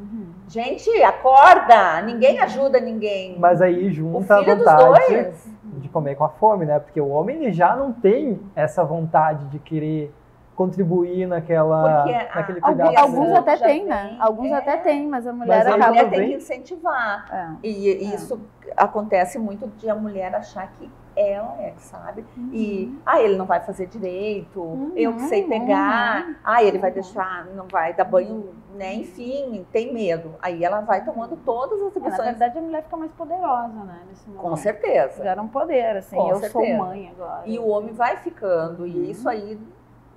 Gente, 0.47 0.89
acorda! 1.01 2.01
Ninguém 2.03 2.39
ajuda 2.39 2.79
ninguém. 2.79 3.39
Mas 3.39 3.59
aí 3.59 3.89
junta 3.91 4.35
a 4.35 4.43
filho 4.43 4.57
vontade 4.57 5.33
de 5.63 5.89
comer 5.89 6.15
com 6.15 6.25
a 6.25 6.29
fome, 6.29 6.65
né? 6.65 6.79
Porque 6.79 7.01
o 7.01 7.09
homem 7.09 7.37
ele 7.37 7.51
já 7.51 7.75
não 7.75 7.91
tem 7.91 8.39
essa 8.55 8.83
vontade 8.83 9.45
de 9.47 9.57
querer 9.57 10.13
contribuir 10.55 11.25
naquela, 11.25 12.01
Porque 12.03 12.13
a- 12.13 12.35
naquele 12.35 12.61
cuidado. 12.61 12.87
Alguns, 12.89 12.99
alguns 12.99 13.25
criação 13.27 13.41
até 13.41 13.57
têm, 13.57 13.85
né? 13.85 14.17
Alguns 14.19 14.51
é. 14.51 14.53
até 14.55 14.77
têm, 14.77 15.07
mas 15.07 15.25
a 15.25 15.31
mulher 15.33 15.57
Mas 15.57 15.67
aí 15.67 15.71
A 15.71 15.75
acaba. 15.75 15.89
mulher 15.89 16.03
não 16.03 16.09
tem 16.11 16.27
que 16.27 16.35
incentivar. 16.35 17.25
É. 17.31 17.67
E 17.67 18.13
isso 18.13 18.39
acontece 18.75 19.39
muito 19.39 19.67
de 19.77 19.89
a 19.89 19.95
mulher 19.95 20.35
achar 20.35 20.69
que 20.73 20.91
ela 21.15 21.55
é 21.61 21.71
que 21.71 21.81
sabe. 21.81 22.25
E, 22.51 22.97
ah, 23.05 23.21
ele 23.21 23.35
não 23.37 23.45
vai 23.45 23.59
fazer 23.59 23.87
direito, 23.87 24.91
eu 24.95 25.13
que 25.13 25.21
sei 25.23 25.43
Uhum, 25.43 25.49
pegar, 25.49 26.35
ah, 26.43 26.63
ele 26.63 26.77
vai 26.77 26.91
deixar, 26.91 27.45
não 27.47 27.65
vai 27.67 27.93
dar 27.93 28.03
banho, 28.05 28.53
né? 28.75 28.93
Enfim, 28.95 29.65
tem 29.71 29.93
medo. 29.93 30.35
Aí 30.41 30.63
ela 30.63 30.81
vai 30.81 31.03
tomando 31.03 31.35
todas 31.37 31.81
as 31.81 31.95
É, 31.95 31.99
na 31.99 32.05
opções. 32.07 32.29
verdade, 32.29 32.57
a 32.57 32.61
mulher 32.61 32.83
fica 32.83 32.97
mais 32.97 33.11
poderosa, 33.11 33.83
né? 33.83 33.99
Nesse 34.09 34.27
momento. 34.29 34.41
Com 34.41 34.55
certeza. 34.55 35.23
Gera 35.23 35.41
um 35.41 35.47
poder, 35.47 35.97
assim. 35.97 36.15
Com 36.15 36.29
eu 36.29 36.35
certeza. 36.39 36.51
sou 36.51 36.77
mãe 36.77 37.09
agora. 37.09 37.43
E 37.45 37.59
o 37.59 37.67
homem 37.67 37.93
vai 37.93 38.17
ficando, 38.17 38.87
e 38.87 39.11
isso 39.11 39.27
aí, 39.27 39.59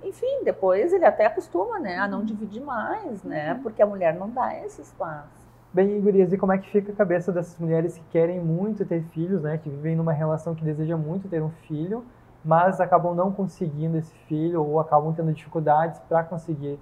enfim, 0.03 0.43
depois 0.43 0.91
ele 0.93 1.05
até 1.05 1.25
acostuma, 1.25 1.79
né, 1.79 1.97
a 1.97 2.07
não 2.07 2.23
dividir 2.23 2.61
mais, 2.61 3.23
né, 3.23 3.59
porque 3.63 3.81
a 3.81 3.85
mulher 3.85 4.13
não 4.13 4.29
dá 4.29 4.53
esse 4.59 4.81
espaço. 4.81 5.42
Bem, 5.73 5.99
Gurias, 5.99 6.31
e 6.31 6.37
como 6.37 6.51
é 6.51 6.57
que 6.59 6.69
fica 6.69 6.91
a 6.91 6.95
cabeça 6.95 7.31
dessas 7.31 7.57
mulheres 7.57 7.97
que 7.97 8.03
querem 8.11 8.39
muito 8.39 8.85
ter 8.85 9.01
filhos, 9.05 9.41
né? 9.41 9.57
Que 9.57 9.69
vivem 9.69 9.95
numa 9.95 10.13
relação 10.13 10.53
que 10.53 10.63
deseja 10.63 10.95
muito 10.95 11.27
ter 11.27 11.41
um 11.41 11.49
filho, 11.67 12.05
mas 12.45 12.79
acabam 12.79 13.15
não 13.15 13.31
conseguindo 13.31 13.97
esse 13.97 14.13
filho 14.27 14.63
ou 14.63 14.79
acabam 14.79 15.11
tendo 15.15 15.33
dificuldades 15.33 15.99
para 16.01 16.23
conseguir 16.23 16.79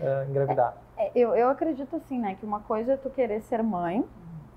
eh, 0.00 0.26
engravidar. 0.30 0.76
É, 0.96 1.10
eu, 1.16 1.34
eu 1.34 1.48
acredito 1.48 1.96
assim, 1.96 2.20
né? 2.20 2.36
Que 2.36 2.46
uma 2.46 2.60
coisa 2.60 2.92
é 2.92 2.96
tu 2.96 3.10
querer 3.10 3.40
ser 3.42 3.60
mãe 3.60 4.04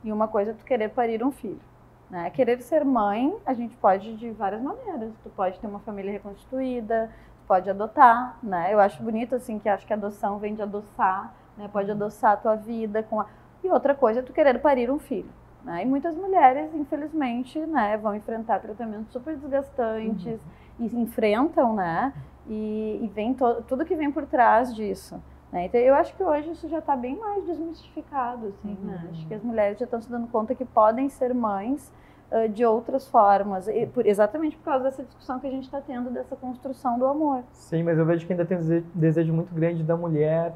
e 0.03 0.12
uma 0.12 0.27
coisa 0.27 0.51
é 0.51 0.53
tu 0.53 0.63
querer 0.63 0.89
parir 0.89 1.24
um 1.24 1.31
filho. 1.31 1.60
Né? 2.07 2.29
Querer 2.29 2.62
ser 2.62 2.86
mãe, 2.86 3.36
a 3.45 3.53
gente 3.53 3.75
pode 3.77 4.15
de 4.15 4.29
várias 4.29 4.62
maneiras. 4.62 5.12
Tu 5.24 5.29
pode 5.31 5.60
ter 5.60 5.65
uma 5.65 5.79
família 5.79 6.12
reconstituída, 6.12 7.10
tu 7.41 7.48
pode 7.48 7.67
adotar, 7.67 8.38
né? 8.43 8.72
Eu 8.72 8.79
acho 8.79 9.01
bonito, 9.01 9.34
assim, 9.34 9.57
que 9.57 9.67
acho 9.67 9.88
que 9.88 9.93
a 9.93 9.95
adoção 9.95 10.38
vem 10.38 10.53
de 10.53 10.62
adoçar, 10.62 11.34
né? 11.57 11.67
Pode 11.74 11.89
adoçar 11.89 12.34
a 12.34 12.38
tua 12.38 12.55
vida 12.55 13.01
com 13.01 13.19
a... 13.19 13.25
E 13.65 13.69
outra 13.69 13.95
coisa 13.95 14.19
é 14.19 14.24
tu 14.24 14.31
querer 14.31 14.60
parir 14.60 14.91
um 14.91 15.00
filho. 15.00 15.29
Né? 15.63 15.81
E 15.81 15.86
muitas 15.86 16.15
mulheres, 16.15 16.69
infelizmente, 16.75 17.60
né, 17.60 17.98
vão 17.98 18.13
enfrentar 18.15 18.60
tratamentos 18.60 19.12
super 19.12 19.36
desgastantes 19.36 20.39
e 20.79 20.86
enfrentam, 20.95 21.74
né? 21.74 22.13
E, 22.48 23.00
e 23.01 23.07
vem 23.07 23.34
to- 23.34 23.63
tudo 23.67 23.84
que 23.84 23.95
vem 23.95 24.12
por 24.12 24.27
trás 24.27 24.75
disso. 24.75 25.19
né? 25.51 25.65
Então, 25.65 25.79
eu 25.81 25.95
acho 25.95 26.13
que 26.15 26.24
hoje 26.24 26.51
isso 26.51 26.69
já 26.69 26.77
está 26.77 26.95
bem 26.95 27.15
mais 27.17 27.43
desmistificado, 27.45 28.48
assim, 28.48 28.77
né? 28.84 29.07
Acho 29.12 29.25
que 29.27 29.34
as 29.34 29.41
mulheres 29.41 29.79
já 29.79 29.86
estão 29.86 30.00
se 30.00 30.07
dando 30.10 30.27
conta 30.27 30.53
que 30.53 30.65
podem 30.65 31.10
ser 31.10 31.34
mães 31.34 31.91
ah, 32.31 32.45
de 32.48 32.63
outras 32.63 33.07
formas, 33.07 33.67
e 33.67 33.88
por- 33.88 34.05
exatamente 34.05 34.55
por 34.57 34.65
causa 34.65 34.84
dessa 34.84 35.03
discussão 35.03 35.39
que 35.39 35.48
a 35.48 35.51
gente 35.51 35.63
está 35.63 35.81
tendo 35.81 36.12
dessa 36.12 36.36
construção 36.36 37.00
do 37.00 37.07
amor. 37.07 37.41
Sim, 37.53 37.81
mas 37.84 37.98
eu 37.98 38.05
vejo 38.05 38.27
que 38.27 38.34
ainda 38.34 38.45
tem 38.45 38.57
um 38.57 38.60
dese- 38.62 38.86
desejo 38.93 39.34
muito 39.34 39.51
grande 39.53 39.81
da 39.81 39.95
mulher 39.98 40.53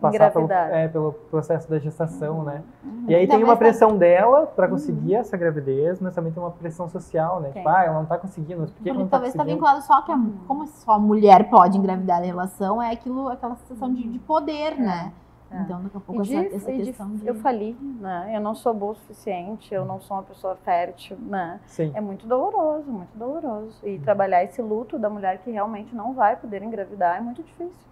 passar 0.00 0.32
pelo, 0.32 0.50
é, 0.50 0.88
pelo 0.88 1.12
processo 1.30 1.68
da 1.70 1.78
gestação, 1.78 2.42
né? 2.42 2.62
Uhum. 2.84 3.04
E 3.08 3.14
aí 3.14 3.26
tem 3.26 3.42
uma 3.44 3.52
tá- 3.54 3.58
pressão 3.58 3.96
dela 3.96 4.46
para 4.46 4.66
conseguir 4.68 5.14
essa 5.14 5.36
gravidez, 5.36 6.00
mas 6.00 6.14
também 6.14 6.32
tem 6.32 6.42
uma 6.42 6.50
pressão 6.50 6.88
social, 6.88 7.40
né? 7.40 7.50
Tem. 7.50 7.62
Tipo, 7.62 7.68
ah, 7.68 7.84
ela 7.84 7.94
não 7.98 8.06
tá 8.06 8.18
conseguindo, 8.18 8.60
mas 8.62 8.70
por 8.70 8.78
que, 8.78 8.82
que 8.84 8.88
Porque 8.90 8.98
não 9.02 9.06
tá 9.08 9.10
talvez 9.18 9.32
está 9.34 9.44
conseguindo? 9.44 9.64
vinculado 9.66 9.86
só 9.86 10.02
que 10.02 10.12
a, 10.12 10.18
como 10.48 10.66
só 10.66 10.92
a 10.92 10.98
mulher 10.98 11.48
pode 11.50 11.76
engravidar 11.78 12.20
na 12.20 12.26
relação, 12.26 12.82
é 12.82 12.90
aquilo, 12.92 13.28
aquela 13.28 13.54
sensação 13.56 13.92
de, 13.92 14.08
de 14.08 14.18
poder, 14.20 14.76
né? 14.78 15.12
É. 15.52 15.62
Então 15.62 15.82
daqui 15.82 15.96
a 15.96 15.98
E 15.98 16.02
pouco 16.02 16.22
de- 16.22 16.36
essa, 16.36 16.56
essa 16.56 16.70
e 16.70 16.76
de- 16.78 16.84
questão 16.84 17.10
de... 17.10 17.26
Eu 17.26 17.34
falei, 17.34 17.76
né? 18.00 18.30
Eu 18.32 18.40
não 18.40 18.54
sou 18.54 18.72
boa 18.72 18.92
o 18.92 18.94
suficiente, 18.94 19.74
eu 19.74 19.84
não 19.84 20.00
sou 20.00 20.16
uma 20.16 20.22
pessoa 20.22 20.54
fértil, 20.64 21.16
né? 21.20 21.58
Sim. 21.66 21.90
É 21.92 22.00
muito 22.00 22.24
doloroso, 22.24 22.88
muito 22.88 23.10
doloroso. 23.16 23.76
E 23.84 23.98
trabalhar 23.98 24.44
esse 24.44 24.62
luto 24.62 24.96
da 24.96 25.10
mulher 25.10 25.38
que 25.38 25.50
realmente 25.50 25.92
não 25.92 26.14
vai 26.14 26.36
poder 26.36 26.62
engravidar 26.62 27.16
é 27.18 27.20
muito 27.20 27.42
difícil. 27.42 27.90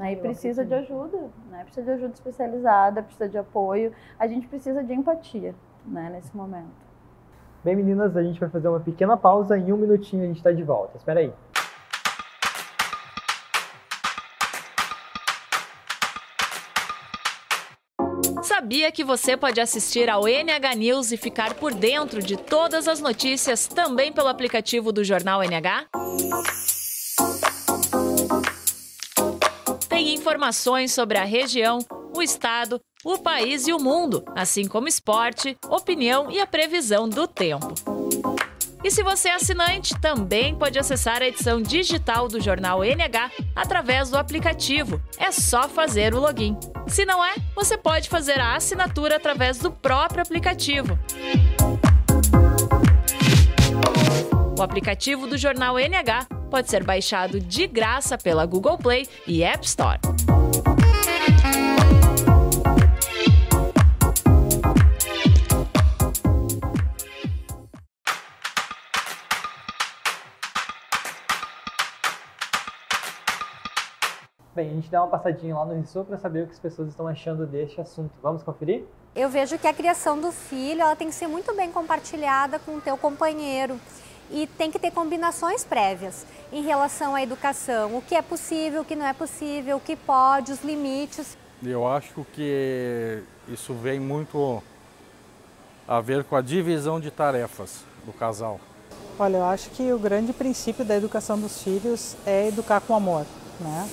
Né? 0.00 0.14
E 0.14 0.16
Eu 0.16 0.20
precisa 0.22 0.64
de 0.64 0.72
ajuda, 0.72 1.18
né? 1.50 1.62
Precisa 1.64 1.84
de 1.84 1.90
ajuda 1.90 2.14
especializada, 2.14 3.02
precisa 3.02 3.28
de 3.28 3.36
apoio. 3.36 3.92
A 4.18 4.26
gente 4.26 4.48
precisa 4.48 4.82
de 4.82 4.94
empatia, 4.94 5.54
né? 5.84 6.08
Nesse 6.10 6.34
momento. 6.34 6.90
Bem, 7.62 7.76
meninas, 7.76 8.16
a 8.16 8.22
gente 8.22 8.40
vai 8.40 8.48
fazer 8.48 8.68
uma 8.68 8.80
pequena 8.80 9.14
pausa. 9.18 9.58
Em 9.58 9.70
um 9.70 9.76
minutinho 9.76 10.24
a 10.24 10.26
gente 10.26 10.42
tá 10.42 10.50
de 10.50 10.62
volta. 10.62 10.96
Espera 10.96 11.20
aí. 11.20 11.30
Sabia 18.42 18.90
que 18.90 19.04
você 19.04 19.36
pode 19.36 19.60
assistir 19.60 20.08
ao 20.08 20.26
NH 20.26 20.76
News 20.76 21.12
e 21.12 21.18
ficar 21.18 21.52
por 21.54 21.74
dentro 21.74 22.22
de 22.22 22.38
todas 22.38 22.88
as 22.88 23.00
notícias 23.00 23.66
também 23.66 24.10
pelo 24.10 24.28
aplicativo 24.28 24.92
do 24.92 25.04
Jornal 25.04 25.42
NH? 25.42 26.79
Informações 30.30 30.92
sobre 30.92 31.18
a 31.18 31.24
região, 31.24 31.80
o 32.16 32.22
estado, 32.22 32.80
o 33.04 33.18
país 33.18 33.66
e 33.66 33.72
o 33.72 33.80
mundo, 33.80 34.24
assim 34.36 34.68
como 34.68 34.86
esporte, 34.86 35.58
opinião 35.68 36.30
e 36.30 36.40
a 36.40 36.46
previsão 36.46 37.08
do 37.08 37.26
tempo. 37.26 37.74
E 38.84 38.92
se 38.92 39.02
você 39.02 39.28
é 39.28 39.34
assinante, 39.34 39.98
também 40.00 40.54
pode 40.54 40.78
acessar 40.78 41.20
a 41.20 41.26
edição 41.26 41.60
digital 41.60 42.28
do 42.28 42.40
jornal 42.40 42.84
NH 42.84 43.28
através 43.56 44.08
do 44.08 44.16
aplicativo. 44.16 45.02
É 45.18 45.32
só 45.32 45.68
fazer 45.68 46.14
o 46.14 46.20
login. 46.20 46.56
Se 46.86 47.04
não 47.04 47.24
é, 47.24 47.34
você 47.56 47.76
pode 47.76 48.08
fazer 48.08 48.38
a 48.38 48.54
assinatura 48.54 49.16
através 49.16 49.58
do 49.58 49.72
próprio 49.72 50.22
aplicativo. 50.22 50.96
O 54.60 54.62
aplicativo 54.62 55.26
do 55.26 55.38
jornal 55.38 55.78
NH 55.78 56.26
pode 56.50 56.68
ser 56.68 56.84
baixado 56.84 57.40
de 57.40 57.66
graça 57.66 58.18
pela 58.18 58.44
Google 58.44 58.76
Play 58.76 59.08
e 59.26 59.42
App 59.42 59.64
Store. 59.64 59.98
Bem, 74.54 74.68
a 74.68 74.74
gente 74.74 74.90
dá 74.90 75.02
uma 75.02 75.08
passadinha 75.08 75.54
lá 75.54 75.64
no 75.64 75.80
Rissu 75.80 76.04
para 76.04 76.18
saber 76.18 76.42
o 76.42 76.46
que 76.48 76.52
as 76.52 76.58
pessoas 76.58 76.90
estão 76.90 77.08
achando 77.08 77.46
deste 77.46 77.80
assunto. 77.80 78.12
Vamos 78.22 78.42
conferir? 78.42 78.84
Eu 79.16 79.30
vejo 79.30 79.58
que 79.58 79.66
a 79.66 79.72
criação 79.72 80.20
do 80.20 80.30
filho 80.30 80.82
ela 80.82 80.94
tem 80.94 81.08
que 81.08 81.14
ser 81.14 81.28
muito 81.28 81.56
bem 81.56 81.72
compartilhada 81.72 82.58
com 82.58 82.76
o 82.76 82.80
teu 82.82 82.98
companheiro 82.98 83.80
e 84.30 84.46
tem 84.46 84.70
que 84.70 84.78
ter 84.78 84.90
combinações 84.90 85.64
prévias 85.64 86.24
em 86.52 86.62
relação 86.62 87.14
à 87.14 87.22
educação, 87.22 87.96
o 87.96 88.02
que 88.02 88.14
é 88.14 88.22
possível, 88.22 88.82
o 88.82 88.84
que 88.84 88.94
não 88.94 89.06
é 89.06 89.12
possível, 89.12 89.76
o 89.76 89.80
que 89.80 89.96
pode, 89.96 90.52
os 90.52 90.62
limites. 90.62 91.36
Eu 91.62 91.86
acho 91.86 92.24
que 92.32 93.22
isso 93.48 93.74
vem 93.74 94.00
muito 94.00 94.62
a 95.86 96.00
ver 96.00 96.24
com 96.24 96.36
a 96.36 96.40
divisão 96.40 97.00
de 97.00 97.10
tarefas 97.10 97.84
do 98.06 98.12
casal. 98.12 98.60
Olha, 99.18 99.38
eu 99.38 99.44
acho 99.44 99.68
que 99.70 99.92
o 99.92 99.98
grande 99.98 100.32
princípio 100.32 100.84
da 100.84 100.96
educação 100.96 101.38
dos 101.38 101.62
filhos 101.62 102.16
é 102.24 102.48
educar 102.48 102.80
com 102.80 102.94
amor, 102.94 103.26
né? 103.58 103.88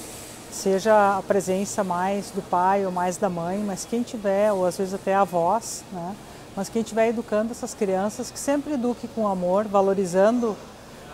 Seja 0.51 1.17
a 1.17 1.22
presença 1.22 1.84
mais 1.84 2.32
do 2.32 2.41
pai 2.41 2.86
ou 2.86 2.91
mais 2.91 3.17
da 3.17 3.29
mãe, 3.29 3.58
mas 3.58 3.84
quem 3.84 4.03
tiver, 4.03 4.53
ou 4.53 4.65
às 4.65 4.77
vezes 4.77 4.94
até 4.94 5.13
avós, 5.13 5.84
né? 5.91 6.15
Mas 6.58 6.70
quem 6.70 6.82
estiver 6.82 7.10
educando 7.10 7.52
essas 7.52 7.76
crianças, 7.76 8.32
que 8.32 8.40
sempre 8.40 8.74
eduque 8.74 9.08
com 9.08 9.28
amor, 9.28 9.68
valorizando 9.68 10.58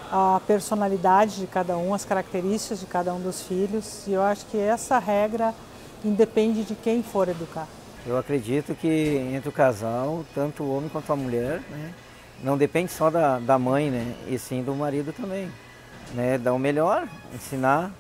a 0.09 0.39
personalidade 0.47 1.41
de 1.41 1.47
cada 1.47 1.77
um, 1.77 1.93
as 1.93 2.05
características 2.05 2.79
de 2.79 2.85
cada 2.85 3.13
um 3.13 3.19
dos 3.19 3.41
filhos. 3.41 4.07
E 4.07 4.13
eu 4.13 4.21
acho 4.21 4.45
que 4.45 4.57
essa 4.57 4.97
regra 4.99 5.53
independe 6.01 6.63
de 6.63 6.75
quem 6.75 7.03
for 7.03 7.27
educar. 7.27 7.67
Eu 8.07 8.17
acredito 8.17 8.73
que 8.73 8.87
entre 9.35 9.49
o 9.49 9.51
casal, 9.51 10.23
tanto 10.33 10.63
o 10.63 10.77
homem 10.77 10.87
quanto 10.87 11.11
a 11.11 11.15
mulher, 11.15 11.59
né, 11.69 11.93
não 12.41 12.57
depende 12.57 12.93
só 12.93 13.09
da, 13.09 13.37
da 13.37 13.59
mãe, 13.59 13.89
né, 13.89 14.15
e 14.29 14.39
sim 14.39 14.63
do 14.63 14.73
marido 14.73 15.11
também. 15.11 15.51
Né, 16.13 16.37
dar 16.37 16.53
o 16.53 16.59
melhor, 16.59 17.05
ensinar 17.35 17.91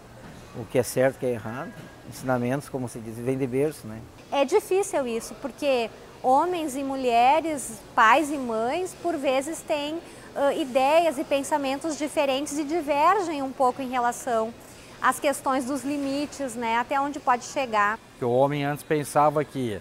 o 0.55 0.63
que 0.63 0.79
é 0.79 0.83
certo, 0.83 1.17
o 1.17 1.19
que 1.19 1.25
é 1.25 1.31
errado. 1.31 1.73
Ensinamentos, 2.07 2.69
como 2.69 2.87
se 2.87 2.99
diz, 2.99 3.17
vem 3.17 3.37
de 3.37 3.47
berço, 3.47 3.85
né? 3.85 3.99
É 4.31 4.45
difícil 4.45 5.05
isso, 5.07 5.35
porque 5.41 5.89
homens 6.23 6.75
e 6.75 6.83
mulheres, 6.83 7.79
pais 7.93 8.31
e 8.31 8.37
mães, 8.37 8.95
por 9.03 9.17
vezes 9.17 9.61
têm 9.61 9.99
ah, 10.35 10.53
ideias 10.53 11.19
e 11.19 11.23
pensamentos 11.23 11.97
diferentes 11.97 12.57
e 12.57 12.63
divergem 12.63 13.43
um 13.43 13.51
pouco 13.51 13.81
em 13.81 13.89
relação 13.89 14.51
às 15.01 15.19
questões 15.19 15.65
dos 15.65 15.83
limites, 15.83 16.55
né? 16.55 16.77
Até 16.77 16.99
onde 16.99 17.19
pode 17.19 17.43
chegar. 17.43 17.99
O 18.21 18.27
homem 18.27 18.63
antes 18.63 18.83
pensava 18.83 19.43
que 19.43 19.79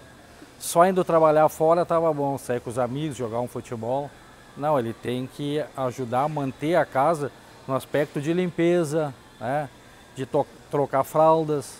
só 0.59 0.85
indo 0.85 1.03
trabalhar 1.03 1.47
fora 1.49 1.83
estava 1.83 2.13
bom, 2.13 2.37
sair 2.37 2.59
com 2.59 2.69
os 2.69 2.77
amigos, 2.77 3.17
jogar 3.17 3.39
um 3.39 3.47
futebol. 3.47 4.11
Não, 4.55 4.77
ele 4.77 4.93
tem 4.93 5.25
que 5.25 5.63
ajudar 5.75 6.23
a 6.23 6.29
manter 6.29 6.75
a 6.75 6.85
casa 6.85 7.31
no 7.67 7.73
aspecto 7.73 8.21
de 8.21 8.33
limpeza, 8.33 9.13
né? 9.39 9.69
de 10.15 10.27
trocar 10.69 11.03
fraldas, 11.03 11.79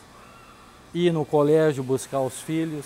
ir 0.94 1.12
no 1.12 1.26
colégio 1.26 1.84
buscar 1.84 2.22
os 2.22 2.42
filhos. 2.42 2.86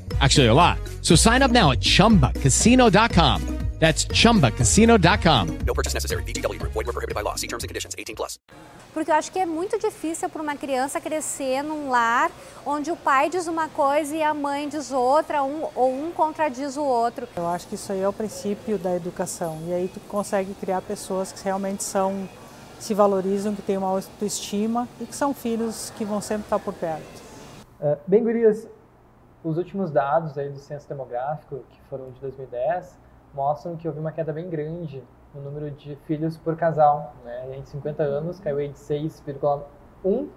Actually, 0.21 0.47
a 0.47 0.53
lot. 0.53 0.77
So 1.01 1.15
sign 1.15 1.41
up 1.41 1.51
now 1.51 1.71
at 1.71 1.79
chumbacasino.com. 1.81 3.41
That's 3.79 4.05
chumbacasino.com. 4.05 5.57
No 5.65 5.73
purchase 5.73 5.95
necessary. 5.95 6.23
BGW. 6.23 6.61
Void 6.61 6.85
were 6.85 6.93
prohibited 6.93 7.15
by 7.15 7.21
law. 7.21 7.33
See 7.35 7.47
terms 7.47 7.63
and 7.63 7.67
conditions 7.67 7.95
18+. 7.97 8.15
Plus. 8.15 8.37
Porque 8.93 9.09
eu 9.09 9.15
acho 9.15 9.31
que 9.31 9.39
é 9.39 9.45
muito 9.45 9.79
difícil 9.79 10.29
para 10.29 10.41
uma 10.41 10.55
criança 10.55 11.01
crescer 11.01 11.63
num 11.63 11.89
lar 11.89 12.29
onde 12.65 12.91
o 12.91 12.95
pai 12.95 13.29
diz 13.29 13.47
uma 13.47 13.69
coisa 13.69 14.15
e 14.15 14.21
a 14.21 14.33
mãe 14.33 14.67
diz 14.67 14.91
outra, 14.91 15.41
um, 15.41 15.67
ou 15.73 15.91
um 15.91 16.11
contradiz 16.11 16.77
o 16.77 16.83
outro. 16.83 17.27
Eu 17.35 17.47
acho 17.47 17.67
que 17.67 17.75
isso 17.75 17.91
aí 17.91 18.01
é 18.01 18.07
o 18.07 18.13
princípio 18.13 18.77
da 18.77 18.95
educação. 18.95 19.59
E 19.67 19.73
aí 19.73 19.87
tu 19.87 19.99
consegue 20.01 20.53
criar 20.53 20.81
pessoas 20.81 21.31
que 21.31 21.43
realmente 21.43 21.83
são 21.83 22.29
se 22.79 22.93
valorizam, 22.93 23.55
que 23.55 23.61
têm 23.61 23.77
uma 23.77 23.87
autoestima 23.87 24.87
e 24.99 25.05
que 25.05 25.15
são 25.15 25.33
filhos 25.33 25.91
que 25.97 26.05
vão 26.05 26.21
sempre 26.21 26.43
estar 26.43 26.59
por 26.59 26.73
perto. 26.73 27.21
Uh, 27.79 27.97
bem, 28.05 28.23
gurias, 28.23 28.67
os 29.43 29.57
últimos 29.57 29.91
dados 29.91 30.37
aí 30.37 30.49
do 30.49 30.59
censo 30.59 30.87
demográfico, 30.87 31.63
que 31.71 31.81
foram 31.83 32.11
de 32.11 32.19
2010, 32.19 32.99
mostram 33.33 33.75
que 33.75 33.87
houve 33.87 33.99
uma 33.99 34.11
queda 34.11 34.31
bem 34.31 34.49
grande 34.49 35.03
no 35.33 35.41
número 35.41 35.71
de 35.71 35.95
filhos 36.07 36.37
por 36.37 36.55
casal. 36.55 37.13
Né? 37.23 37.57
Em 37.57 37.65
50 37.65 38.03
anos 38.03 38.39
caiu 38.39 38.57
de 38.57 38.73
6,1 38.73 40.27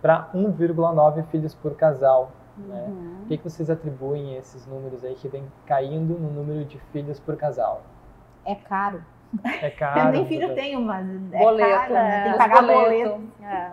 para 0.00 0.28
1,9 0.34 1.24
filhos 1.26 1.54
por 1.54 1.74
casal. 1.76 2.32
Né? 2.56 2.84
Uhum. 2.88 3.22
O 3.22 3.26
que, 3.26 3.36
que 3.38 3.44
vocês 3.44 3.70
atribuem 3.70 4.34
esses 4.36 4.66
números 4.66 5.04
aí 5.04 5.14
que 5.14 5.28
vem 5.28 5.44
caindo 5.66 6.14
no 6.18 6.30
número 6.30 6.64
de 6.64 6.78
filhos 6.92 7.20
por 7.20 7.36
casal? 7.36 7.82
É 8.44 8.54
caro. 8.54 9.04
É 9.60 9.70
caro. 9.70 10.00
Eu 10.08 10.12
nem 10.12 10.26
filho 10.26 10.54
tenho, 10.54 10.80
mas 10.80 11.06
é 11.32 11.38
boleto, 11.38 11.70
caro, 11.70 11.92
né? 11.92 12.22
Tem 12.22 12.32
que 12.32 12.38
pagar 12.38 12.62
boleto. 12.62 13.10
boleto. 13.10 13.20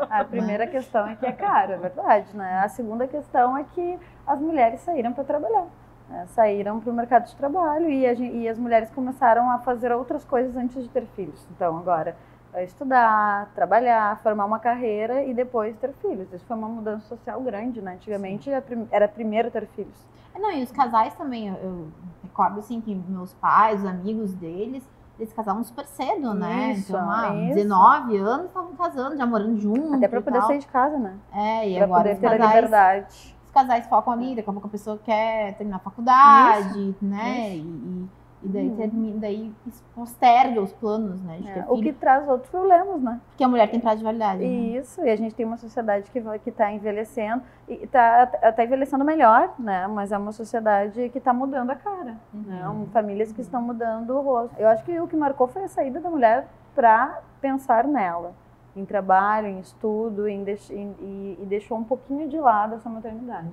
A 0.10 0.24
primeira 0.24 0.68
questão 0.68 1.08
é 1.08 1.16
que 1.16 1.26
é 1.26 1.32
caro, 1.32 1.74
é 1.74 1.78
verdade, 1.78 2.36
né? 2.36 2.60
A 2.64 2.70
segunda 2.70 3.08
questão 3.08 3.58
é 3.58 3.64
que 3.64 4.00
as 4.26 4.40
mulheres 4.40 4.80
saíram 4.82 5.14
para 5.14 5.24
trabalhar. 5.24 5.66
Né? 6.10 6.26
Saíram 6.28 6.80
para 6.80 6.92
o 6.92 6.94
mercado 6.94 7.26
de 7.26 7.36
trabalho 7.36 7.90
e, 7.90 8.06
e 8.42 8.50
as 8.50 8.58
mulheres 8.58 8.90
começaram 8.92 9.50
a 9.50 9.60
fazer 9.60 9.92
outras 9.92 10.24
coisas 10.24 10.56
antes 10.56 10.84
de 10.84 10.90
ter 10.90 11.06
filhos. 11.16 11.48
Então, 11.52 11.78
agora, 11.78 12.16
é 12.54 12.64
estudar, 12.64 13.52
trabalhar, 13.54 14.18
formar 14.22 14.46
uma 14.46 14.60
carreira 14.60 15.24
e 15.24 15.34
depois 15.34 15.76
ter 15.78 15.92
filhos. 16.02 16.32
Isso 16.32 16.46
foi 16.46 16.56
uma 16.56 16.70
mudança 16.70 17.06
social 17.08 17.42
grande, 17.42 17.82
né? 17.82 17.94
Antigamente 17.94 18.50
era 18.92 19.08
primeiro 19.08 19.52
ter 19.52 19.68
filhos. 19.68 20.08
É, 20.34 20.40
não, 20.40 20.52
e 20.52 20.64
os 20.64 20.72
casais 20.72 21.14
também, 21.16 21.48
eu, 21.48 21.56
eu 21.56 21.88
recordo 22.24 22.60
assim 22.60 22.80
que 22.82 22.94
meus 22.94 23.34
pais, 23.34 23.82
os 23.82 23.86
amigos 23.86 24.34
deles, 24.34 24.84
eles 25.20 25.32
casavam 25.34 25.64
super 25.64 25.86
cedo, 25.86 26.34
né? 26.34 26.72
Isso, 26.74 26.92
então, 26.92 27.10
ah, 27.10 27.34
isso. 27.36 27.56
19 27.56 28.18
anos 28.18 28.46
estavam 28.48 28.74
casando, 28.76 29.18
já 29.18 29.26
morando 29.26 29.58
juntos. 29.60 29.94
Até 29.94 30.08
para 30.08 30.22
poder 30.22 30.42
sair 30.44 30.60
de 30.60 30.68
casa, 30.68 30.98
né? 30.98 31.16
É, 31.34 31.70
e 31.70 31.76
pra 31.76 31.84
agora 31.86 32.04
poder 32.04 32.16
ter 32.16 32.22
casais, 32.30 32.42
a 32.42 32.56
liberdade. 32.56 33.36
Os 33.46 33.52
casais 33.52 33.88
focam 33.88 34.14
ali, 34.14 34.36
daqui 34.36 34.50
a 34.50 34.54
pouco 34.54 34.68
a 34.68 34.72
pessoa 34.72 35.00
quer 35.04 35.56
terminar 35.56 35.78
a 35.78 35.80
faculdade, 35.80 36.90
Isso, 36.90 36.98
né? 37.02 37.56
isso. 37.56 37.66
E, 37.66 37.70
e 37.70 38.10
daí, 38.48 38.70
termina, 38.72 39.20
daí 39.20 39.52
posterga 39.94 40.62
os 40.62 40.72
planos, 40.74 41.22
né? 41.22 41.38
De 41.38 41.44
ter 41.44 41.60
É, 41.60 41.66
o 41.70 41.82
que 41.82 41.94
traz 41.94 42.28
outros 42.28 42.50
problemas, 42.50 43.02
né? 43.02 43.20
Porque 43.30 43.44
a 43.44 43.48
mulher 43.48 43.70
tem 43.70 43.80
prazo 43.80 43.98
de 44.00 44.04
validade. 44.04 44.40
né? 44.40 44.46
Isso, 44.48 45.04
e 45.04 45.10
a 45.10 45.16
gente 45.16 45.34
tem 45.36 45.46
uma 45.46 45.58
sociedade 45.58 46.10
que 46.12 46.50
está 46.50 46.72
envelhecendo 46.72 47.42
e 47.68 47.74
está 47.84 48.26
tá 48.28 48.64
envelhecendo 48.64 49.04
melhor, 49.06 49.54
né? 49.60 49.88
Mas 49.88 50.12
é 50.12 50.18
uma 50.18 50.32
sociedade 50.32 51.10
que 51.10 51.18
está 51.18 51.34
mudando 51.34 51.70
a 51.72 51.76
cara, 51.76 52.16
né? 52.34 52.70
Um- 52.70 52.86
Famílias 52.88 53.32
que 53.32 53.42
estão 53.42 53.62
mudando 53.62 54.12
o 54.12 54.22
rosto. 54.22 54.56
Eu 54.60 54.68
acho 54.70 54.84
que 54.84 55.00
o 55.00 55.08
que 55.08 55.16
marcou 55.16 55.48
foi 55.48 55.64
a 55.64 55.68
saída 55.68 56.00
da 56.00 56.10
mulher 56.10 56.48
para 56.74 57.20
pensar 57.42 57.86
nela, 57.86 58.34
em 58.76 58.86
trabalho, 58.86 59.48
em 59.48 59.60
estudo, 59.60 60.28
em 60.28 60.44
deix- 60.44 60.70
em- 60.70 60.96
e, 61.00 61.38
e 61.42 61.46
deixou 61.46 61.78
um 61.78 61.84
pouquinho 61.84 62.28
de 62.28 62.38
lado 62.40 62.76
essa 62.76 62.90
maternidade. 62.90 63.48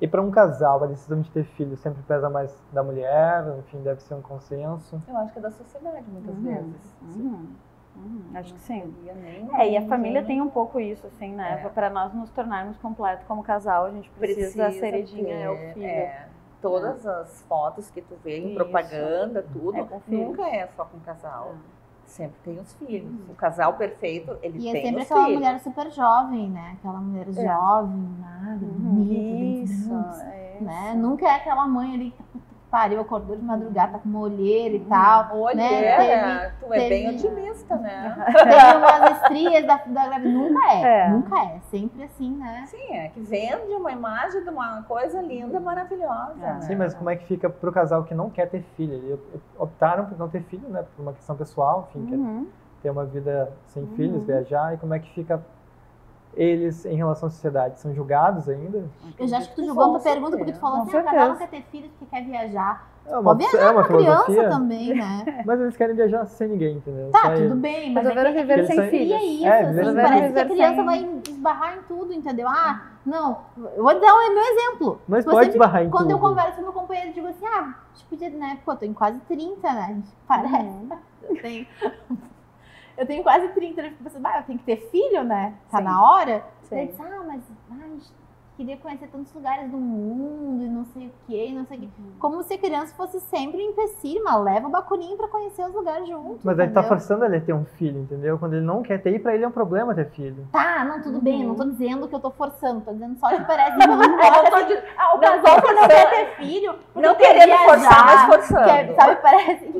E 0.00 0.08
para 0.08 0.20
um 0.22 0.30
casal, 0.30 0.82
a 0.82 0.86
decisão 0.86 1.20
de 1.20 1.30
ter 1.30 1.44
filho 1.44 1.76
sempre 1.76 2.02
pesa 2.02 2.28
mais 2.30 2.52
da 2.72 2.82
mulher, 2.82 3.44
enfim, 3.58 3.80
deve 3.82 4.02
ser 4.02 4.14
um 4.14 4.22
consenso. 4.22 5.00
Eu 5.06 5.16
acho 5.18 5.32
que 5.32 5.38
é 5.38 5.42
da 5.42 5.50
sociedade, 5.50 6.04
muitas 6.08 6.34
Uhum, 6.36 6.42
vezes. 6.42 6.96
uhum, 7.02 7.46
uhum, 7.96 8.22
acho 8.34 8.54
que 8.54 8.60
sim. 8.60 8.94
Nem- 9.04 9.48
É, 9.54 9.70
e 9.70 9.76
a 9.76 9.80
nem- 9.80 9.88
família 9.88 10.20
nem- 10.22 10.26
tem 10.26 10.40
um 10.40 10.48
pouco 10.48 10.80
isso, 10.80 11.06
assim, 11.06 11.34
né? 11.34 11.62
É. 11.64 11.68
Para 11.68 11.90
nós 11.90 12.14
nos 12.14 12.30
tornarmos 12.30 12.76
completo 12.78 13.24
como 13.26 13.42
casal, 13.42 13.84
a 13.86 13.90
gente 13.90 14.08
precisa, 14.10 14.66
a 14.68 14.72
ceredinha 14.72 15.34
é 15.34 15.50
o 15.50 15.56
filho. 15.74 15.84
é, 15.86 16.28
todas 16.62 17.06
as 17.06 17.42
fotos 17.42 17.90
que 17.90 18.00
tu 18.02 18.16
vê 18.24 18.38
em 18.38 18.46
Isso. 18.46 18.54
propaganda, 18.54 19.44
tudo, 19.52 19.76
É 19.78 19.86
nunca 20.08 20.48
é 20.48 20.66
só 20.68 20.84
com 20.86 20.98
casal. 21.00 21.54
Sempre 22.10 22.36
tem 22.44 22.58
os 22.58 22.72
filhos. 22.74 23.08
O 23.28 23.34
casal 23.34 23.74
perfeito, 23.74 24.36
ele 24.42 24.58
E 24.58 24.68
é 24.68 24.72
tem 24.72 24.82
sempre 24.86 25.02
os 25.02 25.06
aquela 25.06 25.24
filhos. 25.26 25.38
mulher 25.40 25.60
super 25.60 25.90
jovem, 25.92 26.50
né? 26.50 26.76
Aquela 26.78 26.98
mulher 27.00 27.26
jovem, 27.32 27.96
magra, 28.18 28.66
bonita, 28.68 29.12
bem 29.14 29.62
Isso, 29.62 29.94
é 29.94 30.58
né? 30.60 30.94
Nunca 30.94 31.26
é 31.28 31.36
aquela 31.36 31.66
mãe 31.68 31.94
ali 31.94 32.10
que 32.10 32.22
que 32.22 32.49
pariu, 32.70 33.00
acordou 33.00 33.36
de 33.36 33.42
madrugada, 33.42 33.92
tá 33.92 33.98
com 33.98 34.08
uma 34.08 34.20
olheira 34.20 34.76
e 34.76 34.80
tal. 34.80 35.30
Olha, 35.38 35.56
né? 35.56 35.84
é, 35.84 36.52
tu 36.60 36.72
é 36.72 36.78
bem 36.88 36.88
teve- 37.18 37.26
otimista, 37.28 37.76
né? 37.76 38.24
Teve 38.32 38.76
umas 38.76 39.10
estrias 39.22 39.66
da, 39.66 39.76
da 39.86 40.06
gravidez. 40.06 40.34
Nunca 40.34 40.72
é, 40.72 40.82
É. 40.82 41.08
nunca 41.10 41.38
é. 41.44 41.58
Sempre 41.70 42.04
assim, 42.04 42.30
né? 42.36 42.64
Sim, 42.66 42.92
é 42.94 43.08
que 43.08 43.20
vende 43.20 43.74
uma 43.74 43.90
imagem 43.92 44.42
de 44.42 44.48
uma 44.50 44.82
coisa 44.82 45.20
linda, 45.20 45.58
maravilhosa. 45.58 46.34
né? 46.36 46.60
Sim, 46.62 46.76
mas 46.76 46.94
como 46.94 47.10
é 47.10 47.16
que 47.16 47.26
fica 47.26 47.50
pro 47.50 47.72
casal 47.72 48.04
que 48.04 48.14
não 48.14 48.30
quer 48.30 48.48
ter 48.48 48.62
filho? 48.76 48.94
Eles 48.94 49.20
optaram 49.58 50.06
por 50.06 50.16
não 50.18 50.28
ter 50.28 50.42
filho, 50.44 50.68
né? 50.68 50.84
Por 50.96 51.02
uma 51.02 51.12
questão 51.12 51.36
pessoal, 51.36 51.88
enfim, 51.90 52.06
quer 52.06 52.16
Uhum. 52.16 52.46
ter 52.82 52.90
uma 52.90 53.04
vida 53.04 53.52
sem 53.66 53.86
filhos, 53.88 54.24
viajar. 54.24 54.74
E 54.74 54.76
como 54.78 54.94
é 54.94 54.98
que 54.98 55.10
fica 55.12 55.42
eles 56.34 56.84
em 56.86 56.94
relação 56.96 57.26
à 57.28 57.30
sociedade? 57.30 57.80
São 57.80 57.94
julgados 57.94 58.48
ainda? 58.48 58.84
Eu 59.18 59.26
já 59.28 59.38
acho 59.38 59.48
que 59.50 59.56
tu 59.56 59.62
uma 59.62 59.98
certeza. 59.98 60.14
pergunta 60.14 60.36
porque 60.36 60.52
tu 60.52 60.58
falou 60.60 60.78
Com 60.78 60.82
assim, 60.88 60.96
ah, 60.96 61.00
o 61.00 61.04
casal 61.04 61.12
certeza. 61.12 61.28
não 61.30 61.36
quer 61.38 61.48
ter 61.48 61.62
filhos 61.70 61.90
porque 61.98 62.06
quer 62.16 62.24
viajar. 62.24 62.88
É 63.06 63.12
uma, 63.16 63.22
Pode 63.34 63.44
é 63.44 63.48
viajar 63.50 63.72
uma 63.72 63.84
com 63.84 63.94
a 63.94 63.96
criança 63.96 64.24
filosofia, 64.26 64.48
também, 64.50 64.94
né? 64.94 65.42
mas 65.44 65.60
eles 65.60 65.76
querem 65.76 65.96
viajar 65.96 66.26
sem 66.26 66.48
ninguém, 66.48 66.76
entendeu? 66.76 67.10
Tá, 67.10 67.22
Só 67.22 67.34
tudo 67.34 67.54
bem, 67.56 67.92
mas 67.92 68.04
é 68.04 68.08
Resolveram 68.08 68.32
que- 68.34 68.40
viver 68.46 68.66
sem 68.66 68.76
são- 68.76 68.84
E 68.84 68.90
filhos. 68.90 69.12
é 69.20 69.24
isso, 69.24 69.46
É, 69.46 69.60
assim, 69.62 69.94
parece 69.94 70.14
filhos. 70.20 70.32
que 70.34 70.38
a 70.40 70.44
criança 70.46 70.74
Sem- 70.76 70.84
vai 70.84 71.20
esbarrar 71.28 71.78
em 71.78 71.82
tudo, 71.82 72.12
entendeu? 72.12 72.46
Ah, 72.48 72.82
não, 73.04 73.38
eu 73.74 73.82
vou 73.82 74.00
dar 74.00 74.14
o 74.14 74.34
meu 74.34 74.44
exemplo. 74.44 75.00
Mas 75.08 75.24
Eu 75.24 75.32
pode 75.32 75.46
sempre- 75.46 75.58
esbarrar 75.58 75.82
em 75.84 75.90
Quando 75.90 76.10
eu 76.10 76.18
tudo. 76.18 76.28
converso 76.28 76.56
com 76.56 76.62
meu 76.62 76.72
companheiro, 76.72 77.08
eu 77.10 77.14
digo 77.14 77.26
assim, 77.26 77.46
ah, 77.46 77.74
podia, 78.08 78.30
né, 78.30 78.58
pô, 78.64 78.72
eu 78.72 78.76
tô 78.76 78.84
em 78.84 78.92
quase 78.92 79.18
30, 79.20 79.72
né, 79.72 80.02
parece, 80.28 80.54
Uhum. 80.56 80.88
eu 81.30 81.42
tenho... 81.42 81.66
Eu 83.00 83.06
tenho 83.06 83.22
quase 83.22 83.48
30, 83.48 83.80
né? 83.80 83.88
Fico 83.90 84.04
pensando, 84.04 84.26
ah, 84.26 84.38
eu 84.40 84.42
tenho 84.44 84.58
que 84.58 84.64
ter 84.66 84.76
filho, 84.90 85.24
né? 85.24 85.54
Tá 85.70 85.78
Sim. 85.78 85.84
na 85.84 86.02
hora. 86.04 86.44
Sim. 86.64 86.76
Daí 86.76 86.86
disse, 86.88 87.00
ah, 87.00 87.22
mas 87.26 87.42
ai, 87.72 87.78
a 87.82 87.88
gente 87.88 88.20
queria 88.58 88.76
conhecer 88.76 89.06
tantos 89.08 89.32
lugares 89.32 89.70
do 89.70 89.78
mundo 89.78 90.62
e 90.62 90.68
não 90.68 90.84
sei 90.84 91.06
o 91.06 91.12
quê, 91.26 91.46
e 91.48 91.54
não 91.54 91.64
sei 91.64 91.78
o 91.78 91.80
quê. 91.80 91.88
Uhum. 91.98 92.12
Como 92.18 92.42
se 92.42 92.52
a 92.52 92.58
criança 92.58 92.94
fosse 92.94 93.18
sempre 93.20 93.56
um 93.56 93.70
empecilho, 93.70 94.22
mas 94.22 94.38
leva 94.44 94.68
o 94.68 94.70
bacurinho 94.70 95.16
pra 95.16 95.28
conhecer 95.28 95.64
os 95.64 95.72
lugares 95.72 96.06
junto. 96.06 96.40
Mas 96.44 96.58
aí 96.60 96.66
tá 96.66 96.72
entendeu? 96.82 96.88
forçando 96.90 97.24
ele 97.24 97.36
a 97.36 97.40
ter 97.40 97.54
um 97.54 97.64
filho, 97.64 98.00
entendeu? 98.00 98.38
Quando 98.38 98.52
ele 98.52 98.66
não 98.66 98.82
quer 98.82 98.98
ter, 99.02 99.18
pra 99.18 99.34
ele 99.34 99.44
é 99.44 99.48
um 99.48 99.50
problema 99.50 99.94
ter 99.94 100.10
filho. 100.10 100.46
Tá, 100.52 100.84
não, 100.84 101.00
tudo 101.00 101.22
bem, 101.22 101.40
eu 101.40 101.48
não 101.48 101.54
tô 101.54 101.62
Uhum. 101.62 101.70
dizendo 101.70 102.06
que 102.06 102.14
eu 102.14 102.20
tô 102.20 102.30
forçando, 102.32 102.82
tô 102.82 102.92
dizendo 102.92 103.18
só 103.18 103.28
que 103.30 103.42
parece 103.44 103.76
que 103.78 103.82
eu 103.82 103.88
não 103.88 104.66
de- 104.66 104.82
Ah, 104.98 105.14
o 105.16 105.18
casal 105.18 105.62
que 105.62 105.72
não 105.72 105.88
quer 105.88 106.10
ter 106.10 106.36
filho, 106.36 106.74
Não 106.94 107.14
quer 107.14 107.32
querendo 107.38 107.58
forçar, 107.60 108.04
mas 108.04 108.26
forçando. 108.26 108.64
quer- 108.66 108.94
sabe, 108.94 109.22
parece 109.22 109.64
que, 109.64 109.72
que- 109.72 109.79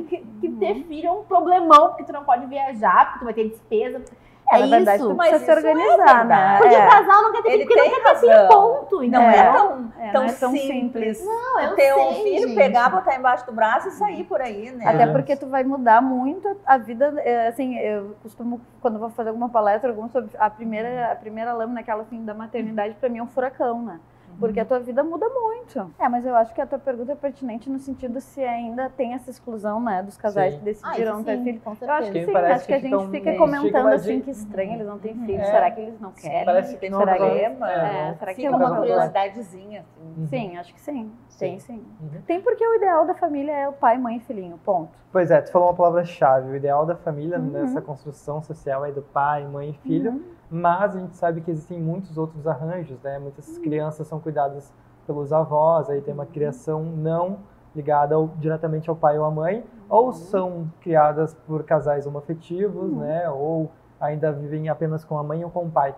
ter 0.65 0.83
filho 0.83 1.07
é 1.07 1.11
um 1.11 1.23
problemão, 1.23 1.89
porque 1.89 2.03
tu 2.03 2.13
não 2.13 2.23
pode 2.23 2.45
viajar, 2.45 3.05
porque 3.05 3.19
tu 3.19 3.25
vai 3.25 3.33
ter 3.33 3.49
despesa. 3.49 4.01
É, 4.53 4.59
Na 4.59 4.65
verdade, 4.67 4.97
isso. 4.97 5.09
tu 5.09 5.15
Mas 5.15 5.29
precisa 5.29 5.45
se 5.45 5.65
é 5.67 5.71
organizar, 5.71 5.97
né? 5.97 6.15
verdade. 6.17 6.61
Porque 6.61 6.75
É. 6.75 6.85
o 6.85 6.89
casal 6.89 7.21
não 7.21 7.31
quer 7.31 7.41
ter 7.41 7.51
filho, 7.51 7.65
porque 7.67 7.79
tem 7.81 7.89
não 7.91 7.97
quer 8.03 8.03
ter 8.13 8.19
filho, 8.19 8.47
ponto. 8.49 8.95
Não 8.97 9.03
entendeu? 9.05 9.21
é 9.29 9.43
tão, 9.53 9.93
É, 9.97 10.11
tão 10.11 10.21
não 10.23 10.29
é 10.29 10.33
tão 10.33 10.51
simples. 10.51 10.67
simples. 11.19 11.25
Não, 11.25 11.59
eu 11.61 11.75
ter 11.75 11.93
um 11.93 12.11
sei, 12.11 12.23
filho, 12.23 12.47
gente. 12.49 12.55
pegar, 12.57 12.89
botar 12.89 13.15
embaixo 13.15 13.45
do 13.45 13.53
braço 13.53 13.87
e 13.87 13.91
sair 13.91 14.25
por 14.25 14.41
aí, 14.41 14.69
né? 14.71 14.85
Até 14.85 15.03
É. 15.03 15.07
porque 15.07 15.37
tu 15.37 15.47
vai 15.47 15.63
mudar 15.63 16.01
muito 16.01 16.53
a 16.65 16.77
vida, 16.77 17.13
é, 17.23 17.47
assim, 17.47 17.77
eu 17.79 18.13
costumo, 18.21 18.59
quando 18.81 18.99
vou 18.99 19.09
fazer 19.11 19.29
alguma 19.29 19.47
palestra, 19.47 19.89
alguma 19.89 20.09
sobre 20.09 20.29
a 20.37 20.49
primeira, 20.49 21.13
a 21.13 21.15
primeira 21.15 21.53
lâmina, 21.53 21.79
aquela 21.79 22.01
assim, 22.01 22.25
da 22.25 22.33
maternidade, 22.33 22.93
pra 22.99 23.07
mim 23.07 23.19
é 23.19 23.23
um 23.23 23.27
furacão, 23.27 23.81
né? 23.81 24.01
Porque 24.41 24.59
a 24.59 24.65
tua 24.65 24.79
vida 24.79 25.03
muda 25.03 25.29
muito. 25.29 25.89
É, 25.99 26.09
mas 26.09 26.25
eu 26.25 26.35
acho 26.35 26.53
que 26.53 26.59
a 26.59 26.65
tua 26.65 26.79
pergunta 26.79 27.13
é 27.13 27.15
pertinente 27.15 27.69
no 27.69 27.79
sentido 27.79 28.19
se 28.19 28.43
ainda 28.43 28.89
tem 28.89 29.13
essa 29.13 29.29
exclusão, 29.29 29.79
né, 29.79 30.03
dos 30.03 30.17
casais 30.17 30.53
Sim. 30.53 30.59
que 30.59 30.65
decidiram 30.65 31.19
Ah, 31.19 31.23
ter 31.23 31.37
sim, 31.37 31.43
filho. 31.43 31.61
com 31.61 31.77
Eu 31.79 31.91
acho 31.91 32.11
que 32.11 32.25
sim, 32.25 32.33
parece 32.33 32.53
acho 32.53 32.65
que 32.67 32.73
a 32.73 32.81
que 32.81 32.89
gente 32.89 33.09
fica 33.11 33.37
comentando 33.37 33.87
assim 33.87 34.17
de- 34.17 34.23
que 34.23 34.31
estranho, 34.31 34.73
eles 34.73 34.87
não 34.87 34.99
têm 34.99 35.13
filho. 35.13 35.39
É. 35.41 35.45
Será 35.45 35.71
que 35.71 35.79
eles 35.81 35.99
não 36.01 36.11
querem? 36.11 36.45
Parece 36.45 36.77
que 36.77 36.89
não 36.89 36.99
Será 36.99 37.11
é 37.11 37.15
que... 37.17 37.21
Problema. 37.25 37.71
É, 37.71 38.15
será 38.15 38.33
que 38.33 38.45
é 38.45 38.49
uma 38.49 38.75
curiosidadezinha. 38.75 39.85
assim. 40.15 40.27
Sim, 40.27 40.57
acho 40.57 40.73
que 40.73 40.81
sim. 40.81 41.11
Tem 41.39 41.59
sim. 41.59 41.83
Uhum. 42.01 42.21
Tem 42.27 42.41
porque 42.41 42.65
o 42.65 42.75
ideal 42.75 43.05
da 43.05 43.13
família 43.13 43.51
é 43.51 43.69
o 43.69 43.73
pai, 43.73 43.97
mãe 43.97 44.17
e 44.17 44.19
filhinho, 44.19 44.59
ponto. 44.63 44.91
Pois 45.11 45.31
é, 45.31 45.41
tu 45.41 45.51
falou 45.51 45.69
uma 45.69 45.73
palavra-chave. 45.75 46.49
O 46.51 46.55
ideal 46.55 46.85
da 46.85 46.95
família 46.95 47.37
Uhum. 47.39 47.45
nessa 47.51 47.81
construção 47.81 48.41
social 48.41 48.85
é 48.85 48.91
do 48.91 49.01
pai, 49.01 49.43
mãe 49.45 49.69
e 49.71 49.73
filho, 49.87 50.23
mas 50.51 50.95
a 50.95 50.99
gente 50.99 51.15
sabe 51.15 51.41
que 51.41 51.49
existem 51.49 51.79
muitos 51.79 52.17
outros 52.17 52.45
arranjos, 52.45 53.01
né? 53.01 53.17
Muitas 53.19 53.55
Uhum. 53.55 53.63
crianças 53.63 54.05
são 54.07 54.19
cuidadas 54.19 54.73
pelos 55.07 55.31
avós, 55.31 55.89
aí 55.89 56.01
tem 56.01 56.13
uma 56.13 56.25
criação 56.25 56.83
não 56.83 57.39
ligada 57.75 58.15
ao- 58.15 58.27
diretamente 58.37 58.89
ao 58.89 58.95
pai 58.95 59.17
ou 59.17 59.23
à 59.25 59.31
mãe, 59.31 59.63
ou 59.89 60.07
Uhum. 60.07 60.11
são 60.11 60.71
criadas 60.81 61.33
por 61.47 61.63
casais 61.63 62.05
homoafetivos, 62.05 62.91
né? 62.97 63.29
Ou 63.29 63.71
ainda 63.99 64.31
vivem 64.31 64.67
apenas 64.67 65.05
com 65.05 65.17
a 65.17 65.23
mãe 65.23 65.43
ou 65.43 65.49
com 65.49 65.65
o 65.65 65.71
pai. 65.71 65.95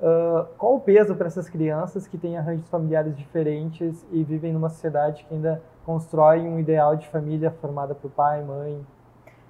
Ah, 0.00 0.46
qual 0.56 0.76
o 0.76 0.80
peso 0.80 1.16
para 1.16 1.26
essas 1.26 1.48
crianças 1.48 2.06
que 2.06 2.16
têm 2.16 2.38
arranjos 2.38 2.68
familiares 2.68 3.16
diferentes 3.16 4.06
e 4.12 4.22
vivem 4.22 4.52
numa 4.52 4.68
sociedade 4.68 5.24
que 5.24 5.34
ainda 5.34 5.60
constrói 5.84 6.46
um 6.46 6.58
ideal 6.60 6.94
de 6.94 7.08
família 7.08 7.50
formada 7.50 7.94
por 7.94 8.10
pai, 8.10 8.44
mãe, 8.44 8.86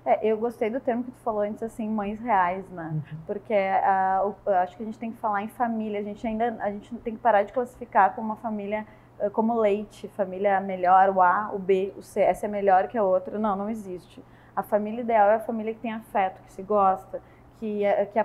É, 0.09 0.27
eu 0.27 0.39
gostei 0.39 0.71
do 0.71 0.81
termo 0.81 1.05
que 1.05 1.11
tu 1.11 1.19
falou 1.21 1.43
antes, 1.43 1.63
assim, 1.63 1.87
mães 1.87 2.19
reais, 2.19 2.67
né? 2.71 2.97
Porque 3.27 3.53
ah, 3.53 4.23
o- 4.25 4.35
eu 4.51 4.55
acho 4.57 4.75
que 4.75 4.83
a 4.83 4.87
gente 4.87 4.99
tem 4.99 5.13
que 5.13 5.19
falar 5.19 5.43
em 5.43 5.49
família. 5.49 6.01
A 6.01 6.03
gente 6.03 6.27
ainda 6.27 6.57
a 6.61 6.71
gente 6.71 6.95
tem 7.01 7.15
que 7.15 7.21
parar 7.21 7.43
de 7.43 7.53
classificar 7.53 8.15
como 8.15 8.29
uma 8.29 8.37
família 8.37 8.87
ah, 9.21 9.29
como 9.29 9.53
leite, 9.61 10.09
família 10.09 10.61
melhor, 10.61 11.11
o 11.11 11.21
A, 11.21 11.51
o 11.53 11.59
B, 11.59 11.93
o 11.97 12.03
C, 12.03 12.21
essa 12.23 12.47
é 12.47 12.49
melhor 12.49 12.89
que 12.89 12.97
a 12.97 13.03
outra. 13.05 13.39
Não, 13.39 13.55
não 13.55 13.69
existe. 13.69 14.25
A 14.57 14.63
família 14.63 15.03
ideal 15.03 15.29
é 15.31 15.35
a 15.37 15.41
família 15.41 15.75
que 15.75 15.81
tem 15.81 15.93
afeto, 15.93 16.41
que 16.43 16.53
se 16.53 16.63
gosta, 16.63 17.21
que, 17.59 17.85
eh, 17.85 18.07
que 18.07 18.19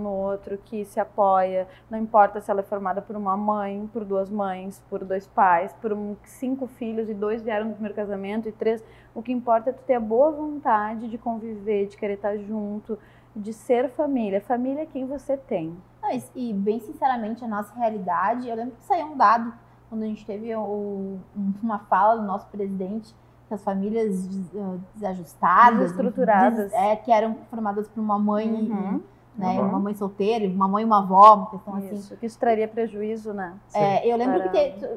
no 0.00 0.10
outro, 0.10 0.58
que 0.58 0.84
se 0.84 0.98
apoia. 0.98 1.68
Não 1.90 1.98
importa 1.98 2.40
se 2.40 2.50
ela 2.50 2.60
é 2.60 2.62
formada 2.62 3.02
por 3.02 3.16
uma 3.16 3.36
mãe, 3.36 3.88
por 3.92 4.04
duas 4.04 4.30
mães, 4.30 4.82
por 4.88 5.04
dois 5.04 5.26
pais, 5.26 5.72
por 5.80 5.92
um- 5.92 6.16
cinco 6.24 6.66
filhos 6.66 7.08
e 7.08 7.14
dois 7.14 7.42
vieram 7.42 7.68
do 7.68 7.72
primeiro 7.74 7.94
casamento 7.94 8.48
e 8.48 8.52
três. 8.52 8.82
O 9.14 9.22
que 9.22 9.32
importa 9.32 9.70
é 9.70 9.72
tu 9.72 9.82
ter 9.82 9.94
a 9.94 10.00
boa 10.00 10.30
vontade 10.30 11.08
de 11.08 11.18
conviver, 11.18 11.86
de 11.86 11.96
querer 11.96 12.14
estar 12.14 12.36
junto, 12.38 12.98
de 13.34 13.52
ser 13.52 13.88
família. 13.90 14.40
Família 14.40 14.82
é 14.82 14.86
quem 14.86 15.06
você 15.06 15.36
tem. 15.36 15.76
Não, 16.02 16.10
e- 16.34 16.52
bem 16.52 16.80
sinceramente, 16.80 17.44
a 17.44 17.48
nossa 17.48 17.74
realidade, 17.74 18.48
eu 18.48 18.56
lembro 18.56 18.74
que 18.76 18.84
saiu 18.84 19.06
um 19.06 19.16
dado 19.16 19.52
quando 19.88 20.02
a 20.02 20.06
gente 20.06 20.24
teve 20.24 20.54
o- 20.56 21.18
um- 21.36 21.52
uma 21.62 21.78
fala 21.78 22.16
do 22.20 22.26
nosso 22.26 22.46
presidente 22.48 23.14
as 23.54 23.62
famílias 23.62 24.28
ah, 24.56 24.76
desajustadas, 24.94 25.78
Desestruturadas. 25.80 26.70
des- 26.70 26.72
é, 26.72 26.96
que 26.96 27.10
eram 27.12 27.36
formadas 27.50 27.88
por 27.88 28.00
uma 28.00 28.18
mãe, 28.18 28.48
Uhum. 28.48 29.00
né, 29.36 29.58
Uhum. 29.60 29.68
uma 29.68 29.78
mãe 29.78 29.94
solteira, 29.94 30.46
uma 30.46 30.68
mãe 30.68 30.82
e 30.82 30.86
uma 30.86 30.98
avó, 30.98 31.34
uma 31.34 31.46
questão 31.50 31.74
assim. 31.76 31.94
Isso, 31.94 32.16
que 32.16 32.26
isso 32.26 32.38
traria 32.38 32.68
prejuízo, 32.68 33.32
né? 33.32 33.54
É, 33.74 34.06
eu 34.06 34.16
lembro 34.16 34.38
Para- 34.40 34.48
que 34.50 34.70
te- 34.72 34.88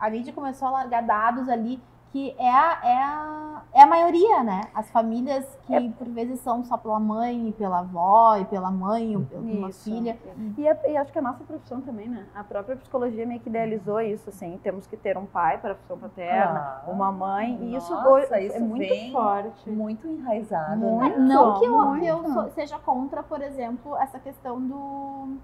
a 0.00 0.10
mídia 0.10 0.32
começou 0.32 0.68
a 0.68 0.70
largar 0.70 1.02
dados 1.02 1.48
ali 1.48 1.80
que 2.12 2.34
é 2.38 2.50
a, 2.50 2.78
é 2.82 2.96
a, 3.02 3.62
é 3.74 3.82
a 3.82 3.86
maioria, 3.86 4.42
né? 4.42 4.62
As 4.74 4.88
famílias 4.90 5.44
que 5.66 5.74
É. 5.74 5.90
por 5.90 6.08
vezes 6.08 6.40
são 6.40 6.64
só 6.64 6.76
pela 6.78 6.98
mãe, 6.98 7.48
e 7.48 7.52
pela 7.52 7.80
avó, 7.80 8.36
e 8.36 8.44
pela 8.46 8.70
mãe, 8.70 9.14
ou 9.16 9.24
pela 9.24 9.42
uma 9.42 9.70
filha. 9.72 10.16
E, 10.56 10.66
a- 10.68 10.78
e 10.88 10.96
acho 10.96 11.12
que 11.12 11.18
a 11.18 11.22
nossa 11.22 11.44
profissão 11.44 11.80
também, 11.82 12.08
né? 12.08 12.26
A 12.34 12.42
própria 12.42 12.76
psicologia 12.76 13.26
meio 13.26 13.40
que 13.40 13.48
idealizou 13.50 14.00
isso, 14.00 14.30
assim. 14.30 14.58
Temos 14.62 14.86
que 14.86 14.96
ter 14.96 15.18
um 15.18 15.26
pai 15.26 15.58
para 15.58 15.72
a 15.72 15.74
função 15.74 15.98
paterna, 15.98 16.80
Ah, 16.86 16.90
uma 16.90 17.12
mãe. 17.12 17.58
E 17.60 17.76
isso, 17.76 17.92
nossa, 17.92 18.08
hoje 18.08 18.46
isso 18.46 18.56
é 18.56 18.60
muito 18.60 19.12
forte. 19.12 19.68
Muito 19.70 20.06
enraizado. 20.08 20.76
Muito. 20.78 21.18
né? 21.20 21.26
Não 21.26 21.58
que 21.58 21.66
eu, 21.66 21.92
que 22.00 22.06
eu 22.06 22.32
sou- 22.32 22.50
seja 22.50 22.78
contra, 22.78 23.22
por 23.22 23.42
exemplo, 23.42 23.94
essa 23.96 24.18
questão 24.18 24.58
do 24.60 25.36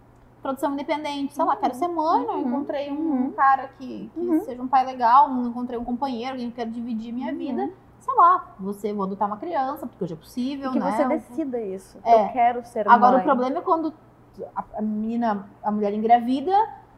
produção 0.42 0.72
independente. 0.72 1.34
Sei 1.34 1.44
lá, 1.44 1.56
quero 1.56 1.74
ser 1.74 1.88
mãe, 1.88 2.26
não 2.26 2.34
Uhum. 2.34 2.48
encontrei 2.48 2.90
um 2.90 2.96
Uhum. 2.96 3.32
cara 3.32 3.68
que, 3.78 4.10
que 4.12 4.20
Uhum. 4.20 4.40
seja 4.44 4.60
um 4.60 4.68
pai 4.68 4.84
legal, 4.84 5.28
não 5.28 5.46
encontrei 5.48 5.78
um 5.78 5.84
companheiro, 5.84 6.32
alguém 6.32 6.50
que 6.50 6.56
quer 6.56 6.66
dividir 6.66 7.12
minha 7.12 7.32
vida. 7.32 7.70
Sei 8.00 8.14
lá, 8.16 8.52
você 8.58 8.92
vou 8.92 9.04
adotar 9.04 9.28
uma 9.28 9.36
criança, 9.36 9.86
porque 9.86 10.02
hoje 10.02 10.14
é 10.14 10.16
possível, 10.16 10.70
E 10.70 10.72
que 10.72 10.80
né? 10.80 10.90
você 10.90 11.04
decida 11.08 11.60
isso. 11.60 11.98
É. 12.04 12.14
Eu 12.28 12.32
quero 12.32 12.64
ser 12.66 12.88
Agora, 12.88 13.12
mãe. 13.12 13.20
o 13.20 13.24
problema 13.24 13.58
é 13.58 13.60
quando 13.60 13.94
a, 14.56 14.64
a 14.78 14.82
menina, 14.82 15.46
a 15.62 15.70
mulher 15.70 15.94
engravida, 15.94 16.52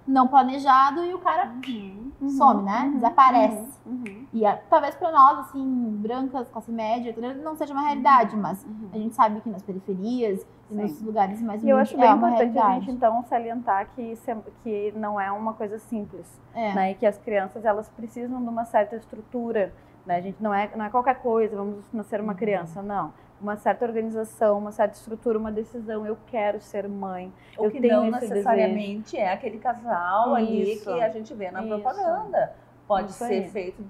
não 0.06 0.28
planejado, 0.28 1.04
e 1.04 1.14
o 1.14 1.18
cara 1.18 1.50
Uhum. 1.66 2.28
some, 2.28 2.62
né? 2.62 2.82
Uhum. 2.84 2.92
Desaparece. 2.94 3.68
Uhum. 3.86 4.26
E 4.32 4.44
a- 4.44 4.58
talvez 4.68 4.94
pra 4.96 5.10
nós, 5.10 5.38
assim, 5.40 5.96
brancas, 6.00 6.48
classe 6.50 6.70
média, 6.70 7.14
não 7.42 7.56
seja 7.56 7.72
uma 7.72 7.82
realidade, 7.82 8.36
mas 8.36 8.64
Uhum. 8.64 8.88
a 8.92 8.98
gente 8.98 9.14
sabe 9.14 9.40
que 9.40 9.48
nas 9.48 9.62
periferias 9.62 10.46
e 10.70 10.74
nos 10.74 11.00
lugares 11.02 11.40
mais 11.40 11.62
E 11.62 11.68
eu 11.68 11.76
acho 11.78 11.96
bem 11.96 12.08
é 12.08 12.12
importante 12.12 12.58
a 12.58 12.74
gente, 12.74 12.90
então, 12.90 13.22
salientar 13.24 13.88
que, 13.94 14.14
que 14.62 14.92
não 14.96 15.20
é 15.20 15.30
uma 15.32 15.52
coisa 15.54 15.78
simples. 15.78 16.26
É. 16.54 16.72
né? 16.74 16.90
E 16.92 16.94
que 16.94 17.04
as 17.06 17.18
crianças, 17.18 17.64
elas 17.64 17.88
precisam 17.88 18.40
de 18.42 18.48
uma 18.48 18.64
certa 18.64 18.94
estrutura. 18.96 19.72
Né? 20.06 20.16
A 20.16 20.20
gente 20.20 20.36
não 20.42 20.52
é, 20.54 20.70
não 20.76 20.84
é 20.84 20.90
qualquer 20.90 21.16
coisa, 21.20 21.56
vamos 21.56 21.84
nascer 21.92 22.20
uma 22.20 22.34
criança, 22.34 22.82
não. 22.82 23.12
Uma 23.44 23.56
certa 23.56 23.84
organização, 23.84 24.56
uma 24.56 24.72
certa 24.72 24.94
estrutura, 24.96 25.38
uma 25.38 25.52
decisão. 25.52 26.06
Eu 26.06 26.16
quero 26.28 26.62
ser 26.62 26.88
mãe. 26.88 27.30
O 27.58 27.66
eu 27.66 27.70
que 27.70 27.78
tenho 27.78 27.96
não 28.04 28.10
necessariamente 28.10 29.18
é 29.18 29.30
aquele 29.30 29.58
casal 29.58 30.34
ali 30.34 30.72
Isso. 30.72 30.90
que 30.90 31.02
a 31.02 31.10
gente 31.10 31.34
vê 31.34 31.50
na 31.50 31.60
Isso. 31.62 31.68
propaganda. 31.68 32.54
Pode 32.88 33.10
Isso 33.10 33.18
ser 33.18 33.34
aí. 33.44 33.50
feito. 33.50 33.84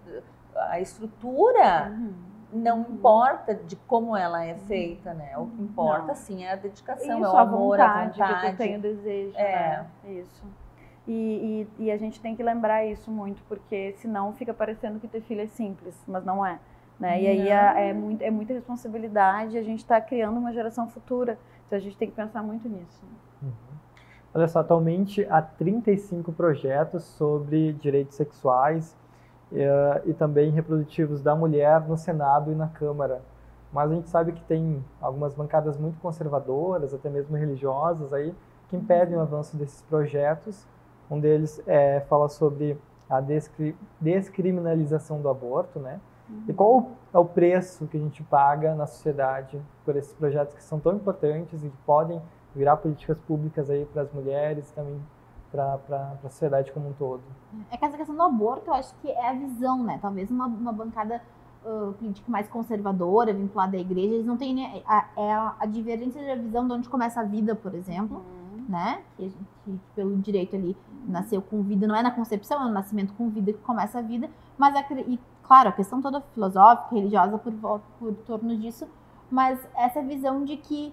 A 0.56 0.80
estrutura 0.80 1.88
Uhum. 1.92 2.14
não 2.52 2.80
importa 2.80 3.54
de 3.54 3.76
como 3.76 4.16
ela 4.16 4.44
é 4.44 4.54
feita, 4.56 5.14
né? 5.14 5.38
O 5.38 5.46
que 5.46 5.62
importa, 5.62 6.08
Não. 6.08 6.14
sim, 6.16 6.42
é 6.44 6.50
a 6.50 6.56
dedicação, 6.56 7.20
Isso, 7.20 7.24
é 7.24 7.30
o 7.30 7.36
a 7.36 7.40
amor, 7.42 7.80
a 7.80 7.86
vontade, 7.86 8.18
vontade. 8.18 8.40
que 8.40 8.46
eu 8.48 8.56
tenho 8.56 8.80
desejo. 8.80 9.36
É. 9.38 9.52
né? 9.52 9.86
Isso. 10.20 10.42
E, 11.06 11.68
e, 11.78 11.84
e 11.84 11.90
a 11.92 11.96
gente 11.96 12.20
tem 12.20 12.34
que 12.34 12.42
lembrar 12.42 12.84
isso 12.84 13.08
muito, 13.08 13.40
porque 13.48 13.92
senão 13.98 14.32
fica 14.32 14.52
parecendo 14.52 14.98
que 14.98 15.06
ter 15.06 15.20
filho 15.20 15.42
é 15.42 15.46
simples, 15.46 15.96
mas 16.08 16.24
não 16.24 16.44
é. 16.44 16.58
Né? 16.98 17.22
E 17.22 17.26
aí 17.26 17.52
a- 17.52 17.78
é, 17.80 17.92
muito, 17.92 18.22
é 18.22 18.30
muita 18.30 18.52
responsabilidade, 18.52 19.58
a 19.58 19.62
gente 19.62 19.80
está 19.80 20.00
criando 20.00 20.38
uma 20.38 20.52
geração 20.52 20.88
futura. 20.88 21.38
Então 21.66 21.76
a 21.78 21.80
gente 21.80 21.96
tem 21.96 22.08
que 22.08 22.14
pensar 22.14 22.42
muito 22.42 22.68
nisso. 22.68 23.02
Olha 24.32 24.48
só, 24.48 24.60
atualmente 24.60 25.24
há 25.30 25.40
35 25.40 26.32
projetos 26.32 27.04
sobre 27.04 27.72
direitos 27.74 28.16
sexuais 28.16 28.96
eh, 29.52 30.02
e 30.06 30.12
também 30.12 30.50
reprodutivos 30.50 31.22
da 31.22 31.36
mulher 31.36 31.80
no 31.86 31.96
Senado 31.96 32.50
e 32.50 32.54
na 32.54 32.66
Câmara. 32.68 33.22
Mas 33.72 33.90
a 33.90 33.94
gente 33.94 34.08
sabe 34.08 34.32
que 34.32 34.42
tem 34.44 34.84
algumas 35.00 35.34
bancadas 35.34 35.76
muito 35.78 36.00
conservadoras, 36.00 36.92
até 36.94 37.08
mesmo 37.08 37.36
religiosas 37.36 38.12
aí, 38.12 38.34
que 38.68 38.76
impedem 38.76 39.16
o 39.16 39.20
avanço 39.20 39.56
desses 39.56 39.82
projetos. 39.82 40.66
Um 41.10 41.20
deles 41.20 41.62
eh, 41.66 42.00
fala 42.08 42.28
sobre 42.28 42.76
a 43.08 43.20
descri- 43.20 43.76
descriminalização 44.00 45.20
do 45.20 45.28
aborto, 45.28 45.78
né? 45.78 46.00
E 46.48 46.52
qual 46.52 46.92
é 47.12 47.18
o 47.18 47.24
preço 47.24 47.86
que 47.86 47.96
a 47.96 48.00
gente 48.00 48.22
paga 48.24 48.74
na 48.74 48.86
sociedade 48.86 49.60
por 49.84 49.96
esses 49.96 50.12
projetos 50.14 50.54
que 50.54 50.62
são 50.62 50.78
tão 50.80 50.94
importantes 50.96 51.62
e 51.64 51.68
que 51.68 51.76
podem 51.86 52.20
virar 52.54 52.76
políticas 52.76 53.18
públicas 53.26 53.70
aí 53.70 53.84
para 53.86 54.02
as 54.02 54.12
mulheres 54.12 54.70
e 54.70 54.74
também 54.74 55.00
para 55.50 55.74
a 56.22 56.28
sociedade 56.28 56.72
como 56.72 56.88
um 56.88 56.92
todo? 56.92 57.22
É 57.70 57.76
que 57.76 57.84
essa 57.84 57.96
questão 57.96 58.16
do 58.16 58.22
aborto, 58.22 58.68
eu 58.68 58.74
acho 58.74 58.94
que 58.96 59.08
é 59.08 59.30
a 59.30 59.32
visão, 59.34 59.82
né? 59.84 59.98
Talvez 60.02 60.30
uma, 60.30 60.46
uma 60.46 60.72
bancada 60.72 61.22
ah, 61.64 61.92
política 61.98 62.30
mais 62.30 62.46
conservadora, 62.48 63.32
vinculada 63.32 63.76
à 63.76 63.80
igreja, 63.80 64.14
eles 64.14 64.26
não 64.26 64.36
têm 64.36 64.82
a, 64.86 65.08
é 65.16 65.32
a, 65.32 65.54
a 65.60 65.66
divergência 65.66 66.22
da 66.26 66.34
visão 66.34 66.66
de 66.66 66.74
onde 66.74 66.88
começa 66.88 67.20
a 67.20 67.24
vida, 67.24 67.54
por 67.54 67.74
exemplo, 67.74 68.22
né? 68.68 69.02
Que, 69.16 69.24
a 69.24 69.28
gente- 69.28 69.46
que 69.64 69.80
pelo 69.94 70.16
direito 70.18 70.56
ali 70.56 70.76
nasceu 71.06 71.40
com 71.40 71.62
vida, 71.62 71.86
não 71.86 71.94
é 71.96 72.02
na 72.02 72.10
concepção, 72.10 72.60
é 72.60 72.64
no 72.66 72.72
nascimento 72.72 73.14
com 73.14 73.30
vida 73.30 73.52
que 73.52 73.60
começa 73.60 73.98
a 73.98 74.02
vida, 74.02 74.28
mas 74.58 74.74
a, 74.76 74.84
e, 74.92 75.18
claro, 75.46 75.68
a 75.68 75.72
questão 75.72 76.00
toda 76.00 76.20
filosófica, 76.32 76.94
religiosa 76.94 77.38
por, 77.38 77.80
por 77.98 78.14
torno 78.26 78.56
disso, 78.56 78.86
mas 79.30 79.58
essa 79.76 80.02
visão 80.02 80.44
de 80.44 80.56
que 80.56 80.92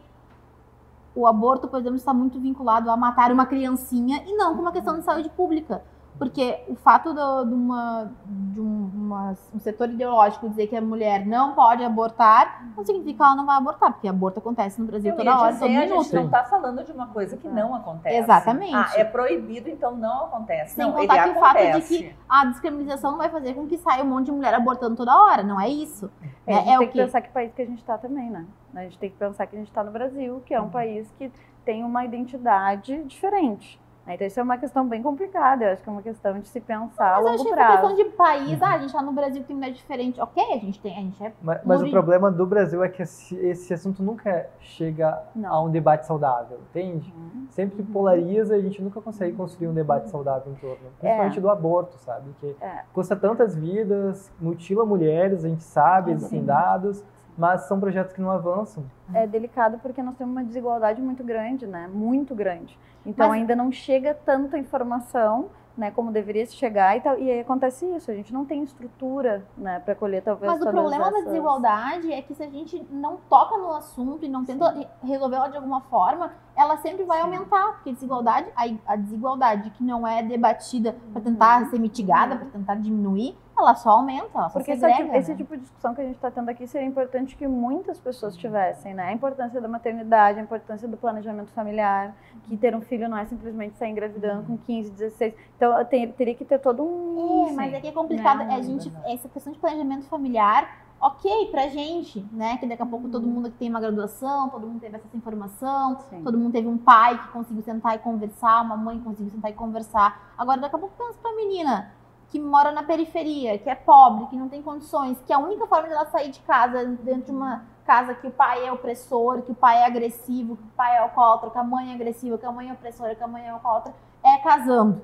o 1.16 1.28
aborto, 1.28 1.68
por 1.68 1.80
exemplo, 1.80 1.98
está 1.98 2.14
muito 2.14 2.40
vinculado 2.40 2.90
a 2.90 2.96
matar 2.96 3.32
uma 3.32 3.46
criancinha 3.46 4.24
e 4.26 4.36
não 4.36 4.56
com 4.56 4.62
uma 4.62 4.72
questão 4.72 4.98
de 4.98 5.04
saúde 5.04 5.30
pública. 5.30 5.84
Porque 6.18 6.60
o 6.68 6.76
fato 6.76 7.14
do- 7.14 7.46
de, 7.46 7.54
uma, 7.54 8.12
de 8.26 8.60
um, 8.62 8.92
uma- 8.94 9.36
um 9.56 9.60
setor 9.60 9.90
ideológico 9.90 10.48
dizer 10.50 10.68
que 10.68 10.76
a 10.76 10.82
mulher 10.82 11.26
não 11.26 11.54
pode 11.54 11.84
abortar, 11.84 12.64
não 12.78 12.86
significa 12.86 13.18
que 13.18 13.24
ela 13.24 13.36
não 13.36 13.46
vai 13.46 13.58
abortar, 13.58 13.92
porque 13.92 14.08
aborto 14.08 14.38
acontece 14.38 14.80
no 14.80 14.86
Brasil 14.86 15.12
Eu 15.12 15.18
toda 15.18 15.30
ia 15.32 15.40
hora, 15.40 15.52
dizer, 15.54 15.66
todo 15.66 15.76
a 15.76 15.80
minuto. 15.80 16.04
gente 16.04 16.16
não 16.16 16.26
está 16.26 16.44
falando 16.44 16.84
de 16.84 16.92
uma 16.92 17.08
coisa 17.08 17.38
que 17.38 17.48
não 17.48 17.74
acontece. 17.74 18.16
Exatamente. 18.18 18.76
Ah, 18.76 18.92
é 18.98 19.04
proibido, 19.04 19.68
então 19.70 19.96
não 19.96 20.26
acontece. 20.26 20.76
Sem 20.76 20.86
não, 20.86 20.98
ele 21.00 21.08
contar 21.08 21.24
que 21.24 21.30
o 21.32 21.40
fato 21.40 21.58
de 21.58 21.82
que 21.82 22.16
a 22.30 22.46
descriminalização 22.46 23.18
vai 23.18 23.30
fazer 23.30 23.56
com 23.56 23.66
que 23.66 23.78
saia 23.80 24.04
um 24.04 24.08
monte 24.08 24.26
de 24.28 24.32
mulher 24.32 24.54
abortando 24.54 24.96
toda 24.96 25.16
hora, 25.18 25.42
não 25.42 25.60
é 25.60 25.70
isso. 25.70 26.12
É, 26.46 26.54
a 26.54 26.58
É, 26.58 26.60
gente 26.60 26.70
é 26.74 26.78
tem 26.78 26.88
o 26.88 26.90
que 26.92 26.94
quê? 26.98 27.04
pensar 27.06 27.22
que 27.22 27.30
país 27.30 27.52
que 27.54 27.62
a 27.64 27.66
gente 27.66 27.80
está 27.80 27.98
também, 27.98 28.30
né? 28.30 28.46
A 28.76 28.82
gente 28.84 28.98
tem 29.00 29.10
que 29.10 29.18
pensar 29.18 29.48
que 29.48 29.56
a 29.56 29.60
gente 29.60 29.70
está 29.70 29.84
no 29.84 29.92
Brasil, 29.92 30.42
que 30.46 30.54
é 30.54 30.62
um 30.62 30.70
país 30.70 31.08
que 31.18 31.32
tem 31.66 31.84
uma 31.84 32.06
identidade 32.06 33.04
diferente. 33.06 33.80
Então 34.14 34.28
isso 34.28 34.40
é 34.40 34.44
uma 34.44 34.58
questão 34.58 34.88
bem 34.88 35.02
complicada, 35.02 35.66
eu 35.66 35.74
acho 35.74 35.84
que 35.84 35.90
é 35.90 35.92
uma 35.92 36.02
questão 36.02 36.40
de 36.40 36.48
se 36.48 36.60
pensar 36.60 37.18
a 37.18 37.22
Mas 37.22 37.26
eu 37.26 37.32
longo 37.32 37.34
acho 37.34 37.44
que 37.44 37.50
é 37.50 37.56
prazo. 37.56 37.72
questão 37.88 37.96
de 37.96 38.04
país, 38.16 38.62
ah, 38.62 38.70
a 38.74 38.78
gente 38.80 38.94
tá 38.94 39.02
no 39.02 39.12
Brasil 39.12 39.44
tem 39.44 39.56
mulher 39.56 39.72
diferente. 39.72 40.20
Ok, 40.22 40.44
a 40.54 40.58
gente 40.58 40.80
tem, 40.80 40.94
a 40.98 41.02
gente 41.02 41.24
é. 41.24 41.32
Mas, 41.42 41.62
mas 41.66 41.82
o 41.82 41.90
problema 41.90 42.32
do 42.32 42.46
Brasil 42.46 42.84
é 42.84 42.90
que 42.90 43.02
esse, 43.04 43.36
esse 43.38 43.74
assunto 43.74 44.02
nunca 44.04 44.48
chega 44.60 45.22
a 45.46 45.62
um 45.62 45.70
debate 45.70 46.06
saudável, 46.06 46.60
entende? 46.70 47.14
Uhum. 47.16 47.48
Sempre 47.50 47.84
polariza 47.84 48.56
e 48.56 48.60
a 48.60 48.64
gente 48.64 48.82
nunca 48.82 49.02
consegue 49.02 49.36
construir 49.36 49.68
um 49.68 49.74
debate 49.74 50.10
saudável 50.10 50.52
em 50.52 50.56
torno. 50.56 50.78
Principalmente 51.00 51.38
É. 51.38 51.42
do 51.42 51.50
aborto, 51.50 51.98
sabe? 52.00 52.30
Que 52.40 52.56
É. 52.62 52.84
custa 52.94 53.16
tantas 53.16 53.56
vidas, 53.56 54.32
mutila 54.40 54.86
mulheres, 54.86 55.44
a 55.46 55.50
gente 55.50 55.64
sabe, 55.64 56.12
existem 56.12 56.40
Sim. 56.40 56.46
dados, 56.46 57.04
mas 57.42 57.62
são 57.64 57.80
projetos 57.80 58.14
que 58.14 58.22
não 58.22 58.30
avançam. 58.30 58.84
É 59.12 59.26
delicado 59.26 59.80
porque 59.80 60.04
nós 60.04 60.16
temos 60.16 60.32
uma 60.32 60.44
desigualdade 60.44 61.02
muito 61.02 61.24
grande, 61.24 61.66
né? 61.66 61.90
Muito 61.92 62.36
grande. 62.36 62.78
Então 63.04 63.30
Mas- 63.30 63.40
ainda 63.40 63.56
não 63.56 63.72
chega 63.72 64.14
tanta 64.14 64.60
informação, 64.60 65.48
né, 65.76 65.90
como 65.90 66.12
deveria 66.12 66.46
chegar 66.46 66.96
e 66.98 67.02
tal. 67.02 67.18
E 67.18 67.32
aí 67.32 67.40
acontece 67.40 67.86
isso, 67.96 68.12
a 68.12 68.14
gente 68.14 68.32
não 68.32 68.46
tem 68.46 68.62
estrutura, 68.62 69.44
né, 69.58 69.80
para 69.80 69.96
colher 69.96 70.22
talvez 70.22 70.52
Mas 70.52 70.62
o 70.62 70.70
problema 70.70 71.06
da 71.06 71.18
essas- 71.18 71.24
desigualdade 71.32 72.12
é 72.14 72.22
que 72.22 72.36
se 72.36 72.44
a 72.44 72.50
gente 72.50 72.86
não 72.92 73.18
toca 73.30 73.58
no 73.58 73.72
assunto 73.74 74.24
e 74.24 74.30
não 74.30 74.46
tenta 74.46 74.70
re- 74.70 74.88
resolvê-la 75.02 75.48
de 75.48 75.56
alguma 75.58 75.82
forma, 75.82 76.34
ela 76.56 76.78
sempre 76.78 77.04
vai 77.06 77.22
aumentar. 77.22 77.72
Porque 77.76 77.92
desigualdade, 77.94 78.50
a, 78.56 78.94
a 78.94 78.96
desigualdade 78.98 79.72
que 79.72 79.84
não 79.84 80.06
é 80.06 80.22
debatida 80.22 80.96
para 81.12 81.22
tentar 81.22 81.66
ser 81.72 81.80
mitigada, 81.80 82.36
para 82.36 82.46
tentar 82.50 82.76
diminuir, 82.76 83.36
ela 83.62 83.76
só 83.76 83.92
aumenta, 83.92 84.30
ela 84.34 84.50
só 84.50 84.60
Porque 84.60 84.76
segrega, 84.76 85.04
tipo- 85.04 85.16
esse 85.16 85.32
né? 85.32 85.38
tipo 85.38 85.56
de 85.56 85.62
discussão 85.62 85.94
que 85.96 86.02
a 86.02 86.04
gente 86.04 86.16
está 86.16 86.30
tendo 86.32 86.50
aqui 86.50 86.68
seria 86.68 86.88
importante 86.88 87.36
que 87.36 87.48
muitas 87.48 88.00
pessoas 88.00 88.36
tivessem, 88.36 88.94
né? 88.94 89.06
A 89.10 89.14
importância 89.14 89.62
da 89.62 89.68
maternidade, 89.68 90.40
a 90.40 90.42
importância 90.44 90.88
do 90.88 90.98
planejamento 90.98 91.52
familiar, 91.52 92.16
que 92.44 92.58
ter 92.58 92.76
um 92.76 92.82
filho 92.82 93.08
não 93.10 93.18
é 93.18 93.26
simplesmente 93.26 93.78
sair 93.78 93.92
engravidando 93.92 94.44
com 94.48 94.58
15, 94.58 94.92
16. 94.92 95.34
Então 95.58 95.84
ter- 95.86 96.12
teria 96.14 96.36
que 96.36 96.44
ter 96.46 96.60
todo 96.60 96.84
um. 96.84 97.48
É, 97.50 97.52
mas 97.54 97.74
é 97.74 97.80
que 97.82 97.88
é 97.88 97.92
complicado. 97.92 98.42
É 98.42 98.56
a 98.56 98.62
gente, 98.62 98.92
essa 99.06 99.30
questão 99.30 99.54
de 99.54 99.60
planejamento 99.60 100.06
familiar, 100.06 100.68
ok, 101.00 101.48
pra 101.50 101.68
gente, 101.68 102.24
né? 102.32 102.58
Que 102.58 102.68
daqui 102.68 102.82
a 102.82 102.86
pouco 102.86 103.10
todo 103.10 103.26
mundo 103.26 103.50
que 103.50 103.58
tem 103.58 103.70
uma 103.70 103.80
graduação, 103.80 104.50
todo 104.50 104.68
mundo 104.68 104.80
teve 104.80 104.96
essa 104.98 105.18
informação, 105.18 105.98
todo 106.24 106.38
mundo 106.38 106.52
teve 106.52 106.68
um 106.68 106.78
pai 106.78 107.18
que 107.18 107.28
conseguiu 107.30 107.64
sentar 107.64 107.96
e 107.96 108.00
conversar, 108.00 108.62
uma 108.64 108.78
mãe 108.78 108.98
que 109.00 109.04
conseguiu 109.04 109.32
sentar 109.32 109.50
e 109.50 109.54
conversar. 109.54 110.34
Agora, 110.38 110.62
daqui 110.62 110.76
a 110.76 110.80
pouco 110.80 110.94
pensa 110.98 111.18
pra 111.22 111.36
menina 111.36 111.92
que 112.32 112.40
mora 112.40 112.72
na 112.72 112.82
periferia, 112.82 113.58
que 113.58 113.70
é 113.70 113.76
pobre, 113.76 114.26
que 114.28 114.38
não 114.38 114.48
tem 114.48 114.62
condições, 114.64 115.22
que 115.28 115.34
a 115.34 115.38
única 115.38 115.68
forma 115.68 115.90
dela 115.90 116.06
sair 116.06 116.32
de 116.32 116.40
casa, 116.40 116.86
dentro 116.86 117.26
de 117.26 117.32
uma 117.32 117.66
casa 117.86 118.16
que 118.16 118.26
o 118.26 118.32
pai 118.32 118.66
é 118.66 118.72
opressor, 118.72 119.42
que 119.42 119.52
o 119.52 119.56
pai 119.56 119.80
é 119.80 119.86
agressivo, 119.86 120.56
que 120.56 120.64
o 120.64 120.72
pai 120.78 120.96
é 120.96 121.00
alcoólatra, 121.00 121.50
que 121.50 121.58
a 121.58 121.64
mãe 121.64 121.92
é 121.92 121.94
agressiva, 121.94 122.38
que 122.38 122.46
a 122.46 122.52
mãe 122.52 122.70
é 122.70 122.74
opressora, 122.74 123.14
que 123.16 123.24
a 123.24 123.28
mãe 123.28 123.44
é 123.46 123.50
alcoólatra, 123.50 123.94
é 124.24 124.38
casando. 124.38 125.02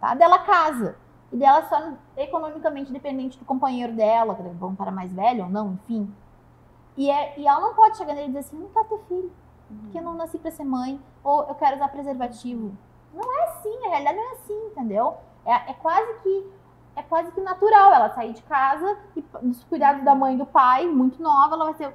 Tá? 0.00 0.14
Dela 0.14 0.38
casa. 0.38 0.96
E 1.32 1.36
dela 1.36 1.64
só 1.68 1.94
economicamente 2.16 2.92
dependente 2.92 3.36
do 3.36 3.44
companheiro 3.44 3.92
dela, 3.92 4.36
que 4.36 4.42
é 4.42 4.64
um 4.64 4.76
cara 4.76 4.92
mais 4.92 5.12
velho 5.12 5.44
ou 5.44 5.50
não, 5.50 5.72
enfim. 5.72 6.14
E, 6.96 7.10
é, 7.10 7.36
e 7.36 7.44
ela 7.44 7.60
não 7.60 7.74
pode 7.74 7.96
chegar 7.96 8.14
nele 8.14 8.26
e 8.26 8.28
dizer 8.28 8.38
assim, 8.38 8.56
não 8.56 8.68
quero 8.68 8.86
ter 8.86 8.98
filho, 9.08 9.32
porque 9.80 9.98
eu 9.98 10.02
não 10.02 10.14
nasci 10.14 10.38
pra 10.38 10.52
ser 10.52 10.64
mãe, 10.64 11.00
ou 11.24 11.42
eu 11.42 11.56
quero 11.56 11.74
usar 11.74 11.88
preservativo. 11.88 12.72
Não 13.12 13.36
é 13.36 13.44
assim, 13.46 13.84
a 13.84 13.88
realidade 13.88 14.16
não 14.16 14.30
é 14.30 14.32
assim, 14.34 14.66
entendeu? 14.66 15.16
É, 15.46 15.70
é 15.70 15.74
quase 15.74 16.12
que 16.22 16.50
é 16.96 17.02
quase 17.02 17.30
que 17.32 17.40
natural 17.42 17.92
ela 17.92 18.08
sair 18.10 18.32
de 18.32 18.42
casa 18.42 18.96
e 19.14 19.22
dos 19.42 19.62
cuidados 19.64 20.02
da 20.02 20.14
mãe 20.14 20.34
e 20.34 20.38
do 20.38 20.46
pai, 20.46 20.86
muito 20.86 21.22
nova, 21.22 21.54
ela 21.54 21.64
vai 21.66 21.74
ter, 21.74 21.92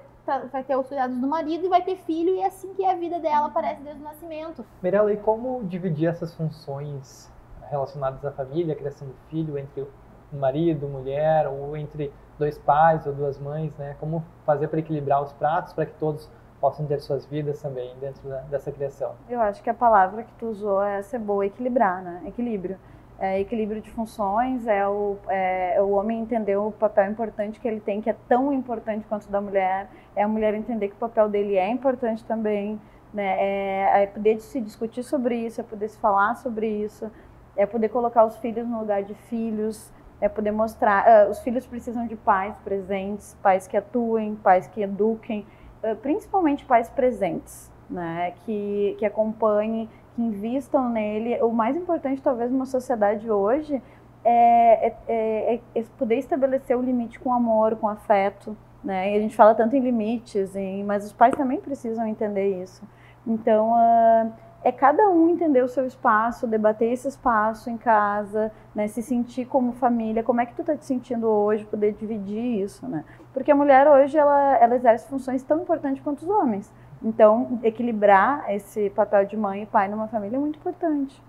vai 0.51 0.63
ter 0.63 0.75
os 0.75 0.87
cuidados 0.87 1.17
do 1.17 1.27
marido 1.27 1.65
e 1.65 1.69
vai 1.69 1.81
ter 1.81 1.95
filho, 1.97 2.35
e 2.35 2.39
é 2.41 2.45
assim 2.45 2.71
que 2.75 2.85
é 2.85 2.91
a 2.91 2.95
vida 2.95 3.19
dela 3.19 3.49
parece 3.49 3.81
desde 3.81 3.99
o 3.99 4.03
nascimento. 4.03 4.63
Mirella, 4.81 5.11
e 5.11 5.17
como 5.17 5.63
dividir 5.63 6.07
essas 6.07 6.35
funções 6.35 7.31
relacionadas 7.69 8.23
à 8.23 8.31
família, 8.31 8.73
a 8.75 8.77
criação 8.77 9.07
do 9.07 9.15
filho, 9.29 9.57
entre 9.57 9.81
o 9.81 10.35
marido, 10.37 10.87
mulher, 10.87 11.47
ou 11.47 11.75
entre 11.75 12.13
dois 12.37 12.57
pais 12.59 13.05
ou 13.07 13.13
duas 13.13 13.39
mães, 13.39 13.75
né? 13.77 13.95
Como 13.99 14.23
fazer 14.45 14.67
para 14.67 14.79
equilibrar 14.79 15.23
os 15.23 15.33
pratos 15.33 15.73
para 15.73 15.87
que 15.87 15.93
todos 15.93 16.29
possam 16.59 16.85
ter 16.85 16.99
suas 16.99 17.25
vidas 17.25 17.59
também 17.59 17.95
dentro 17.99 18.29
da- 18.29 18.41
dessa 18.41 18.71
criação? 18.71 19.15
Eu 19.27 19.41
acho 19.41 19.63
que 19.63 19.69
a 19.69 19.73
palavra 19.73 20.23
que 20.23 20.33
tu 20.33 20.45
usou 20.45 20.81
é 20.83 21.01
ser 21.01 21.17
boa, 21.17 21.43
equilibrar, 21.45 22.03
né? 22.03 22.21
Equilíbrio. 22.27 22.77
É, 23.21 23.39
equilíbrio 23.39 23.79
de 23.79 23.91
funções, 23.91 24.65
é 24.65 24.87
o, 24.87 25.15
é, 25.29 25.75
é 25.75 25.81
o 25.81 25.91
homem 25.91 26.19
entender 26.19 26.57
o 26.57 26.71
papel 26.71 27.11
importante 27.11 27.59
que 27.59 27.67
ele 27.67 27.79
tem, 27.79 28.01
que 28.01 28.09
é 28.09 28.15
tão 28.27 28.51
importante 28.51 29.05
quanto 29.07 29.27
o 29.27 29.31
da 29.31 29.39
mulher, 29.39 29.87
é 30.15 30.23
a 30.23 30.27
mulher 30.27 30.55
entender 30.55 30.87
que 30.87 30.95
o 30.95 30.97
papel 30.97 31.29
dele 31.29 31.55
é 31.55 31.69
importante 31.69 32.25
também, 32.25 32.81
né? 33.13 33.35
É, 33.37 34.03
é 34.03 34.07
poder 34.07 34.39
se 34.39 34.59
discutir 34.59 35.03
sobre 35.03 35.35
isso, 35.35 35.61
é 35.61 35.63
poder 35.63 35.87
se 35.89 35.99
falar 35.99 36.33
sobre 36.33 36.67
isso, 36.67 37.11
é 37.55 37.63
poder 37.67 37.89
colocar 37.89 38.25
os 38.25 38.37
filhos 38.37 38.67
no 38.67 38.79
lugar 38.79 39.03
de 39.03 39.13
filhos, 39.13 39.93
é 40.19 40.27
poder 40.27 40.51
mostrar. 40.51 41.05
ah, 41.07 41.29
os 41.29 41.39
filhos 41.41 41.67
precisam 41.67 42.07
de 42.07 42.15
pais 42.15 42.55
presentes, 42.63 43.37
pais 43.43 43.67
que 43.67 43.77
atuem, 43.77 44.35
pais 44.35 44.65
que 44.67 44.81
eduquem, 44.81 45.45
ah, 45.83 45.95
principalmente 46.01 46.65
pais 46.65 46.89
presentes, 46.89 47.71
né? 47.87 48.33
Que, 48.45 48.95
que 48.97 49.05
acompanhem, 49.05 49.87
que 50.15 50.21
invistam 50.21 50.89
nele. 50.89 51.41
O 51.41 51.51
mais 51.51 51.75
importante, 51.75 52.21
talvez, 52.21 52.51
numa 52.51 52.65
sociedade 52.65 53.29
hoje 53.29 53.81
é, 54.23 54.87
é- 54.87 54.95
é- 55.07 55.59
é 55.75 55.83
poder 55.97 56.15
estabelecer 56.15 56.77
o 56.77 56.81
limite 56.81 57.19
com 57.19 57.33
amor, 57.33 57.75
com 57.75 57.87
afeto. 57.87 58.55
Né? 58.83 59.13
E 59.13 59.17
a 59.17 59.19
gente 59.19 59.35
fala 59.35 59.53
tanto 59.53 59.75
em 59.75 59.79
limites, 59.79 60.55
em- 60.55 60.83
mas 60.83 61.05
os 61.05 61.13
pais 61.13 61.35
também 61.35 61.59
precisam 61.59 62.05
entender 62.07 62.61
isso. 62.63 62.83
Então, 63.27 63.73
ah, 63.75 64.27
é 64.63 64.71
cada 64.71 65.07
um 65.09 65.29
entender 65.29 65.63
o 65.63 65.67
seu 65.67 65.85
espaço, 65.85 66.47
debater 66.47 66.91
esse 66.91 67.07
espaço 67.07 67.69
em 67.69 67.77
casa, 67.77 68.51
né? 68.73 68.87
se 68.87 69.01
sentir 69.03 69.45
como 69.45 69.73
família, 69.73 70.23
como 70.23 70.41
é 70.41 70.45
que 70.47 70.53
tu 70.55 70.63
tá 70.63 70.75
te 70.75 70.85
sentindo 70.85 71.27
hoje, 71.27 71.63
poder 71.65 71.93
dividir 71.93 72.61
isso, 72.63 72.87
né? 72.87 73.03
Porque 73.33 73.51
a 73.51 73.55
mulher 73.55 73.87
hoje, 73.87 74.17
ela, 74.17 74.57
ela 74.57 74.75
exerce 74.75 75.07
funções 75.07 75.41
tão 75.43 75.61
importantes 75.61 76.03
quanto 76.03 76.23
os 76.23 76.29
homens. 76.29 76.71
Então, 77.03 77.59
equilibrar 77.63 78.45
esse 78.53 78.89
papel 78.91 79.25
de 79.25 79.35
mãe 79.35 79.63
e 79.63 79.65
pai 79.65 79.87
numa 79.87 80.07
família 80.07 80.37
é 80.37 80.39
muito 80.39 80.59
importante. 80.59 81.21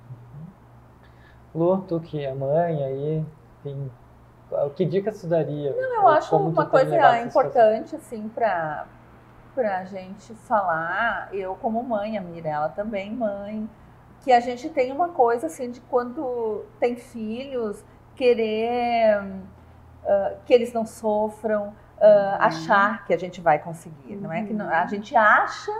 Lu, 1.54 1.78
tu 1.82 2.00
que 2.00 2.24
é 2.24 2.35
mãe 2.35 2.85
aí, 2.85 3.24
tem, 3.62 3.90
que 4.76 4.85
dicas 4.85 5.20
tu 5.20 5.26
daria? 5.26 5.74
Não, 5.74 5.94
eu 6.02 6.08
acho 6.08 6.37
uma 6.37 6.66
coisa 6.66 7.20
importante, 7.20 7.96
assim, 7.96 8.28
para 8.28 8.87
a 9.56 9.85
gente 9.85 10.35
falar, 10.35 11.28
eu 11.32 11.54
como 11.56 11.82
mãe, 11.82 12.18
a 12.18 12.20
Mirella 12.20 12.68
também 12.70 13.11
mãe, 13.11 13.68
que 14.20 14.32
a 14.32 14.40
gente 14.40 14.68
tem 14.68 14.92
uma 14.92 15.08
coisa, 15.08 15.46
assim, 15.46 15.70
de 15.70 15.80
quando 15.82 16.64
tem 16.78 16.96
filhos, 16.96 17.85
querer 18.14 19.20
ah, 20.06 20.35
que 20.44 20.52
eles 20.52 20.72
não 20.72 20.85
sofram, 20.85 21.72
ah, 22.02 22.36
achar 22.40 23.04
que 23.06 23.14
a 23.14 23.18
gente 23.18 23.40
vai 23.40 23.58
conseguir, 23.58 24.16
não 24.16 24.32
é 24.32 24.42
que 24.42 24.52
não- 24.52 24.68
a 24.68 24.86
gente 24.86 25.16
acha 25.16 25.72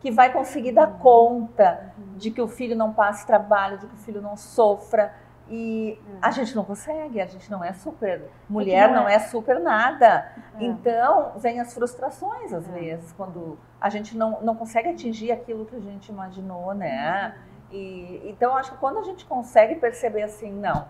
que 0.00 0.10
vai 0.10 0.32
conseguir 0.32 0.72
dar 0.72 0.86
conta 0.98 1.92
de 2.16 2.30
que 2.30 2.40
o 2.40 2.48
filho 2.48 2.76
não 2.76 2.92
passe 2.92 3.26
trabalho, 3.26 3.78
de 3.78 3.86
que 3.86 3.94
o 3.94 3.98
filho 3.98 4.22
não 4.22 4.36
sofra, 4.36 5.12
e 5.52 6.00
a 6.22 6.30
gente 6.30 6.54
não 6.54 6.64
consegue, 6.64 7.20
a 7.20 7.26
gente 7.26 7.50
não 7.50 7.62
é 7.64 7.72
super 7.72 8.22
mulher, 8.48 8.88
não 8.88 9.02
não 9.02 9.08
é. 9.08 9.14
é 9.14 9.18
super 9.18 9.58
nada. 9.58 10.30
É. 10.58 10.64
Então, 10.64 11.32
vem 11.36 11.58
as 11.58 11.74
frustrações 11.74 12.52
às 12.52 12.68
vezes, 12.68 13.12
quando 13.12 13.58
a 13.80 13.90
gente 13.90 14.16
não, 14.16 14.40
não 14.42 14.54
consegue 14.54 14.90
atingir 14.90 15.32
aquilo 15.32 15.66
que 15.66 15.74
a 15.74 15.80
gente 15.80 16.10
imaginou, 16.10 16.72
né? 16.72 17.34
E, 17.72 18.22
então, 18.26 18.56
acho 18.56 18.72
que 18.72 18.78
quando 18.78 18.98
a 18.98 19.02
gente 19.02 19.24
consegue 19.24 19.74
perceber 19.74 20.22
assim, 20.22 20.52
não, 20.52 20.86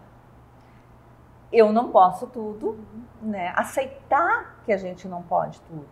eu 1.53 1.73
não 1.73 1.91
posso 1.91 2.27
tudo, 2.27 2.79
né? 3.21 3.53
Aceitar 3.57 4.61
que 4.65 4.73
a 4.73 4.77
gente 4.77 5.09
não 5.09 5.23
pode 5.23 5.61
tudo, 5.63 5.87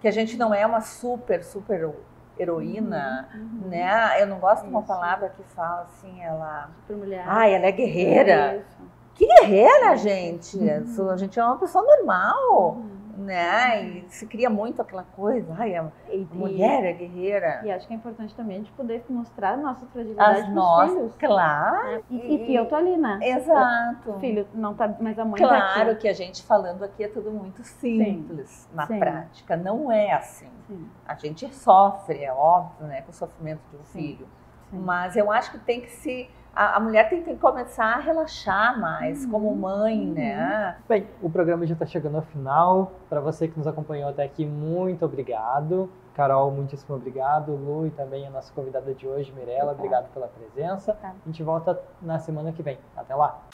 que 0.00 0.08
a 0.08 0.10
gente 0.10 0.36
não 0.36 0.54
é 0.54 0.64
uma 0.66 0.80
super, 0.80 1.42
super 1.42 1.94
heroína, 2.38 3.28
né? 3.66 4.20
Eu 4.20 4.26
não 4.26 4.38
gosto 4.38 4.64
de 4.64 4.68
uma 4.70 4.82
palavra 4.82 5.28
que 5.28 5.42
fala 5.54 5.82
assim, 5.82 6.22
ela... 6.22 6.70
Super 6.80 6.96
mulher. 6.96 7.24
Ai, 7.26 7.54
ela 7.54 7.66
é 7.66 7.72
guerreira. 7.72 8.56
Isso. 8.56 8.94
Que 9.14 9.26
guerreira, 9.26 9.96
gente! 9.96 10.58
Isso, 10.58 11.08
A 11.08 11.16
gente 11.16 11.38
é 11.38 11.44
uma 11.44 11.56
pessoa 11.56 11.84
normal, 11.84 12.78
né? 13.16 13.84
E 13.84 14.04
se 14.08 14.26
cria 14.26 14.48
muito 14.50 14.80
aquela 14.82 15.02
coisa, 15.02 15.54
ai, 15.58 15.76
a 15.76 15.90
mulher 16.32 16.84
é 16.84 16.92
guerreira. 16.92 17.60
E 17.64 17.70
acho 17.70 17.86
que 17.86 17.92
é 17.92 17.96
importante 17.96 18.34
também 18.34 18.56
a 18.56 18.58
gente 18.60 18.72
poder 18.72 19.04
mostrar 19.08 19.52
a 19.52 19.56
nossa 19.56 19.86
fragilidade 19.86 20.40
As 20.40 20.48
nossas, 20.50 20.94
filhos. 20.96 21.14
claro. 21.18 21.86
né? 21.92 22.02
E, 22.10 22.34
e 22.34 22.38
que 22.46 22.54
eu 22.54 22.66
tô 22.66 22.74
ali, 22.74 22.96
né? 22.96 23.18
Exato. 23.22 24.10
O 24.12 24.20
filho 24.20 24.46
não 24.54 24.74
tá, 24.74 24.92
mas 25.00 25.18
a 25.18 25.24
mãe 25.24 25.40
tá 25.40 25.48
Claro 25.48 25.90
aqui. 25.92 26.00
que 26.02 26.08
a 26.08 26.12
gente 26.12 26.42
falando 26.44 26.82
aqui 26.84 27.04
é 27.04 27.08
tudo 27.08 27.30
muito 27.30 27.62
simples 27.64 28.68
na 28.72 28.86
Sim. 28.86 28.98
prática, 28.98 29.56
não 29.56 29.90
é 29.90 30.12
assim. 30.12 30.48
Sim. 30.66 30.88
A 31.06 31.14
gente 31.14 31.52
sofre, 31.54 32.24
é 32.24 32.32
óbvio, 32.32 32.86
né, 32.86 33.02
com 33.02 33.10
o 33.10 33.14
sofrimento 33.14 33.60
de 33.70 33.76
um 33.76 33.84
Sim. 33.84 33.98
filho. 33.98 34.28
Sim. 34.70 34.78
Mas 34.78 35.16
eu 35.16 35.30
acho 35.30 35.50
que 35.52 35.58
tem 35.58 35.80
que 35.80 35.90
se. 35.90 36.28
A, 36.54 36.76
a 36.76 36.80
mulher 36.80 37.08
tem 37.08 37.22
que 37.22 37.34
começar 37.36 37.86
a 37.94 37.98
relaxar 37.98 38.78
mais, 38.80 39.24
Uhum. 39.24 39.30
como 39.30 39.56
mãe, 39.56 40.06
né? 40.06 40.76
Bem, 40.88 41.06
o 41.22 41.28
programa 41.28 41.66
já 41.66 41.72
está 41.74 41.86
chegando 41.86 42.16
ao 42.16 42.22
final. 42.22 42.92
Para 43.08 43.20
você 43.20 43.48
que 43.48 43.56
nos 43.58 43.66
acompanhou 43.66 44.08
até 44.10 44.22
aqui, 44.24 44.44
muito 44.46 45.04
obrigado. 45.04 45.90
Carol, 46.14 46.50
muitíssimo 46.50 46.94
obrigado. 46.94 47.52
Lu 47.56 47.86
e 47.86 47.90
também 47.90 48.26
a 48.26 48.30
nossa 48.30 48.52
convidada 48.52 48.94
de 48.94 49.06
hoje, 49.06 49.32
Mirella, 49.32 49.72
obrigado 49.72 50.08
pela 50.12 50.28
presença. 50.28 50.92
Tá. 50.94 51.08
A 51.08 51.26
gente 51.26 51.42
volta 51.42 51.80
na 52.00 52.18
semana 52.18 52.52
que 52.52 52.62
vem. 52.62 52.78
Até 52.96 53.14
lá! 53.14 53.53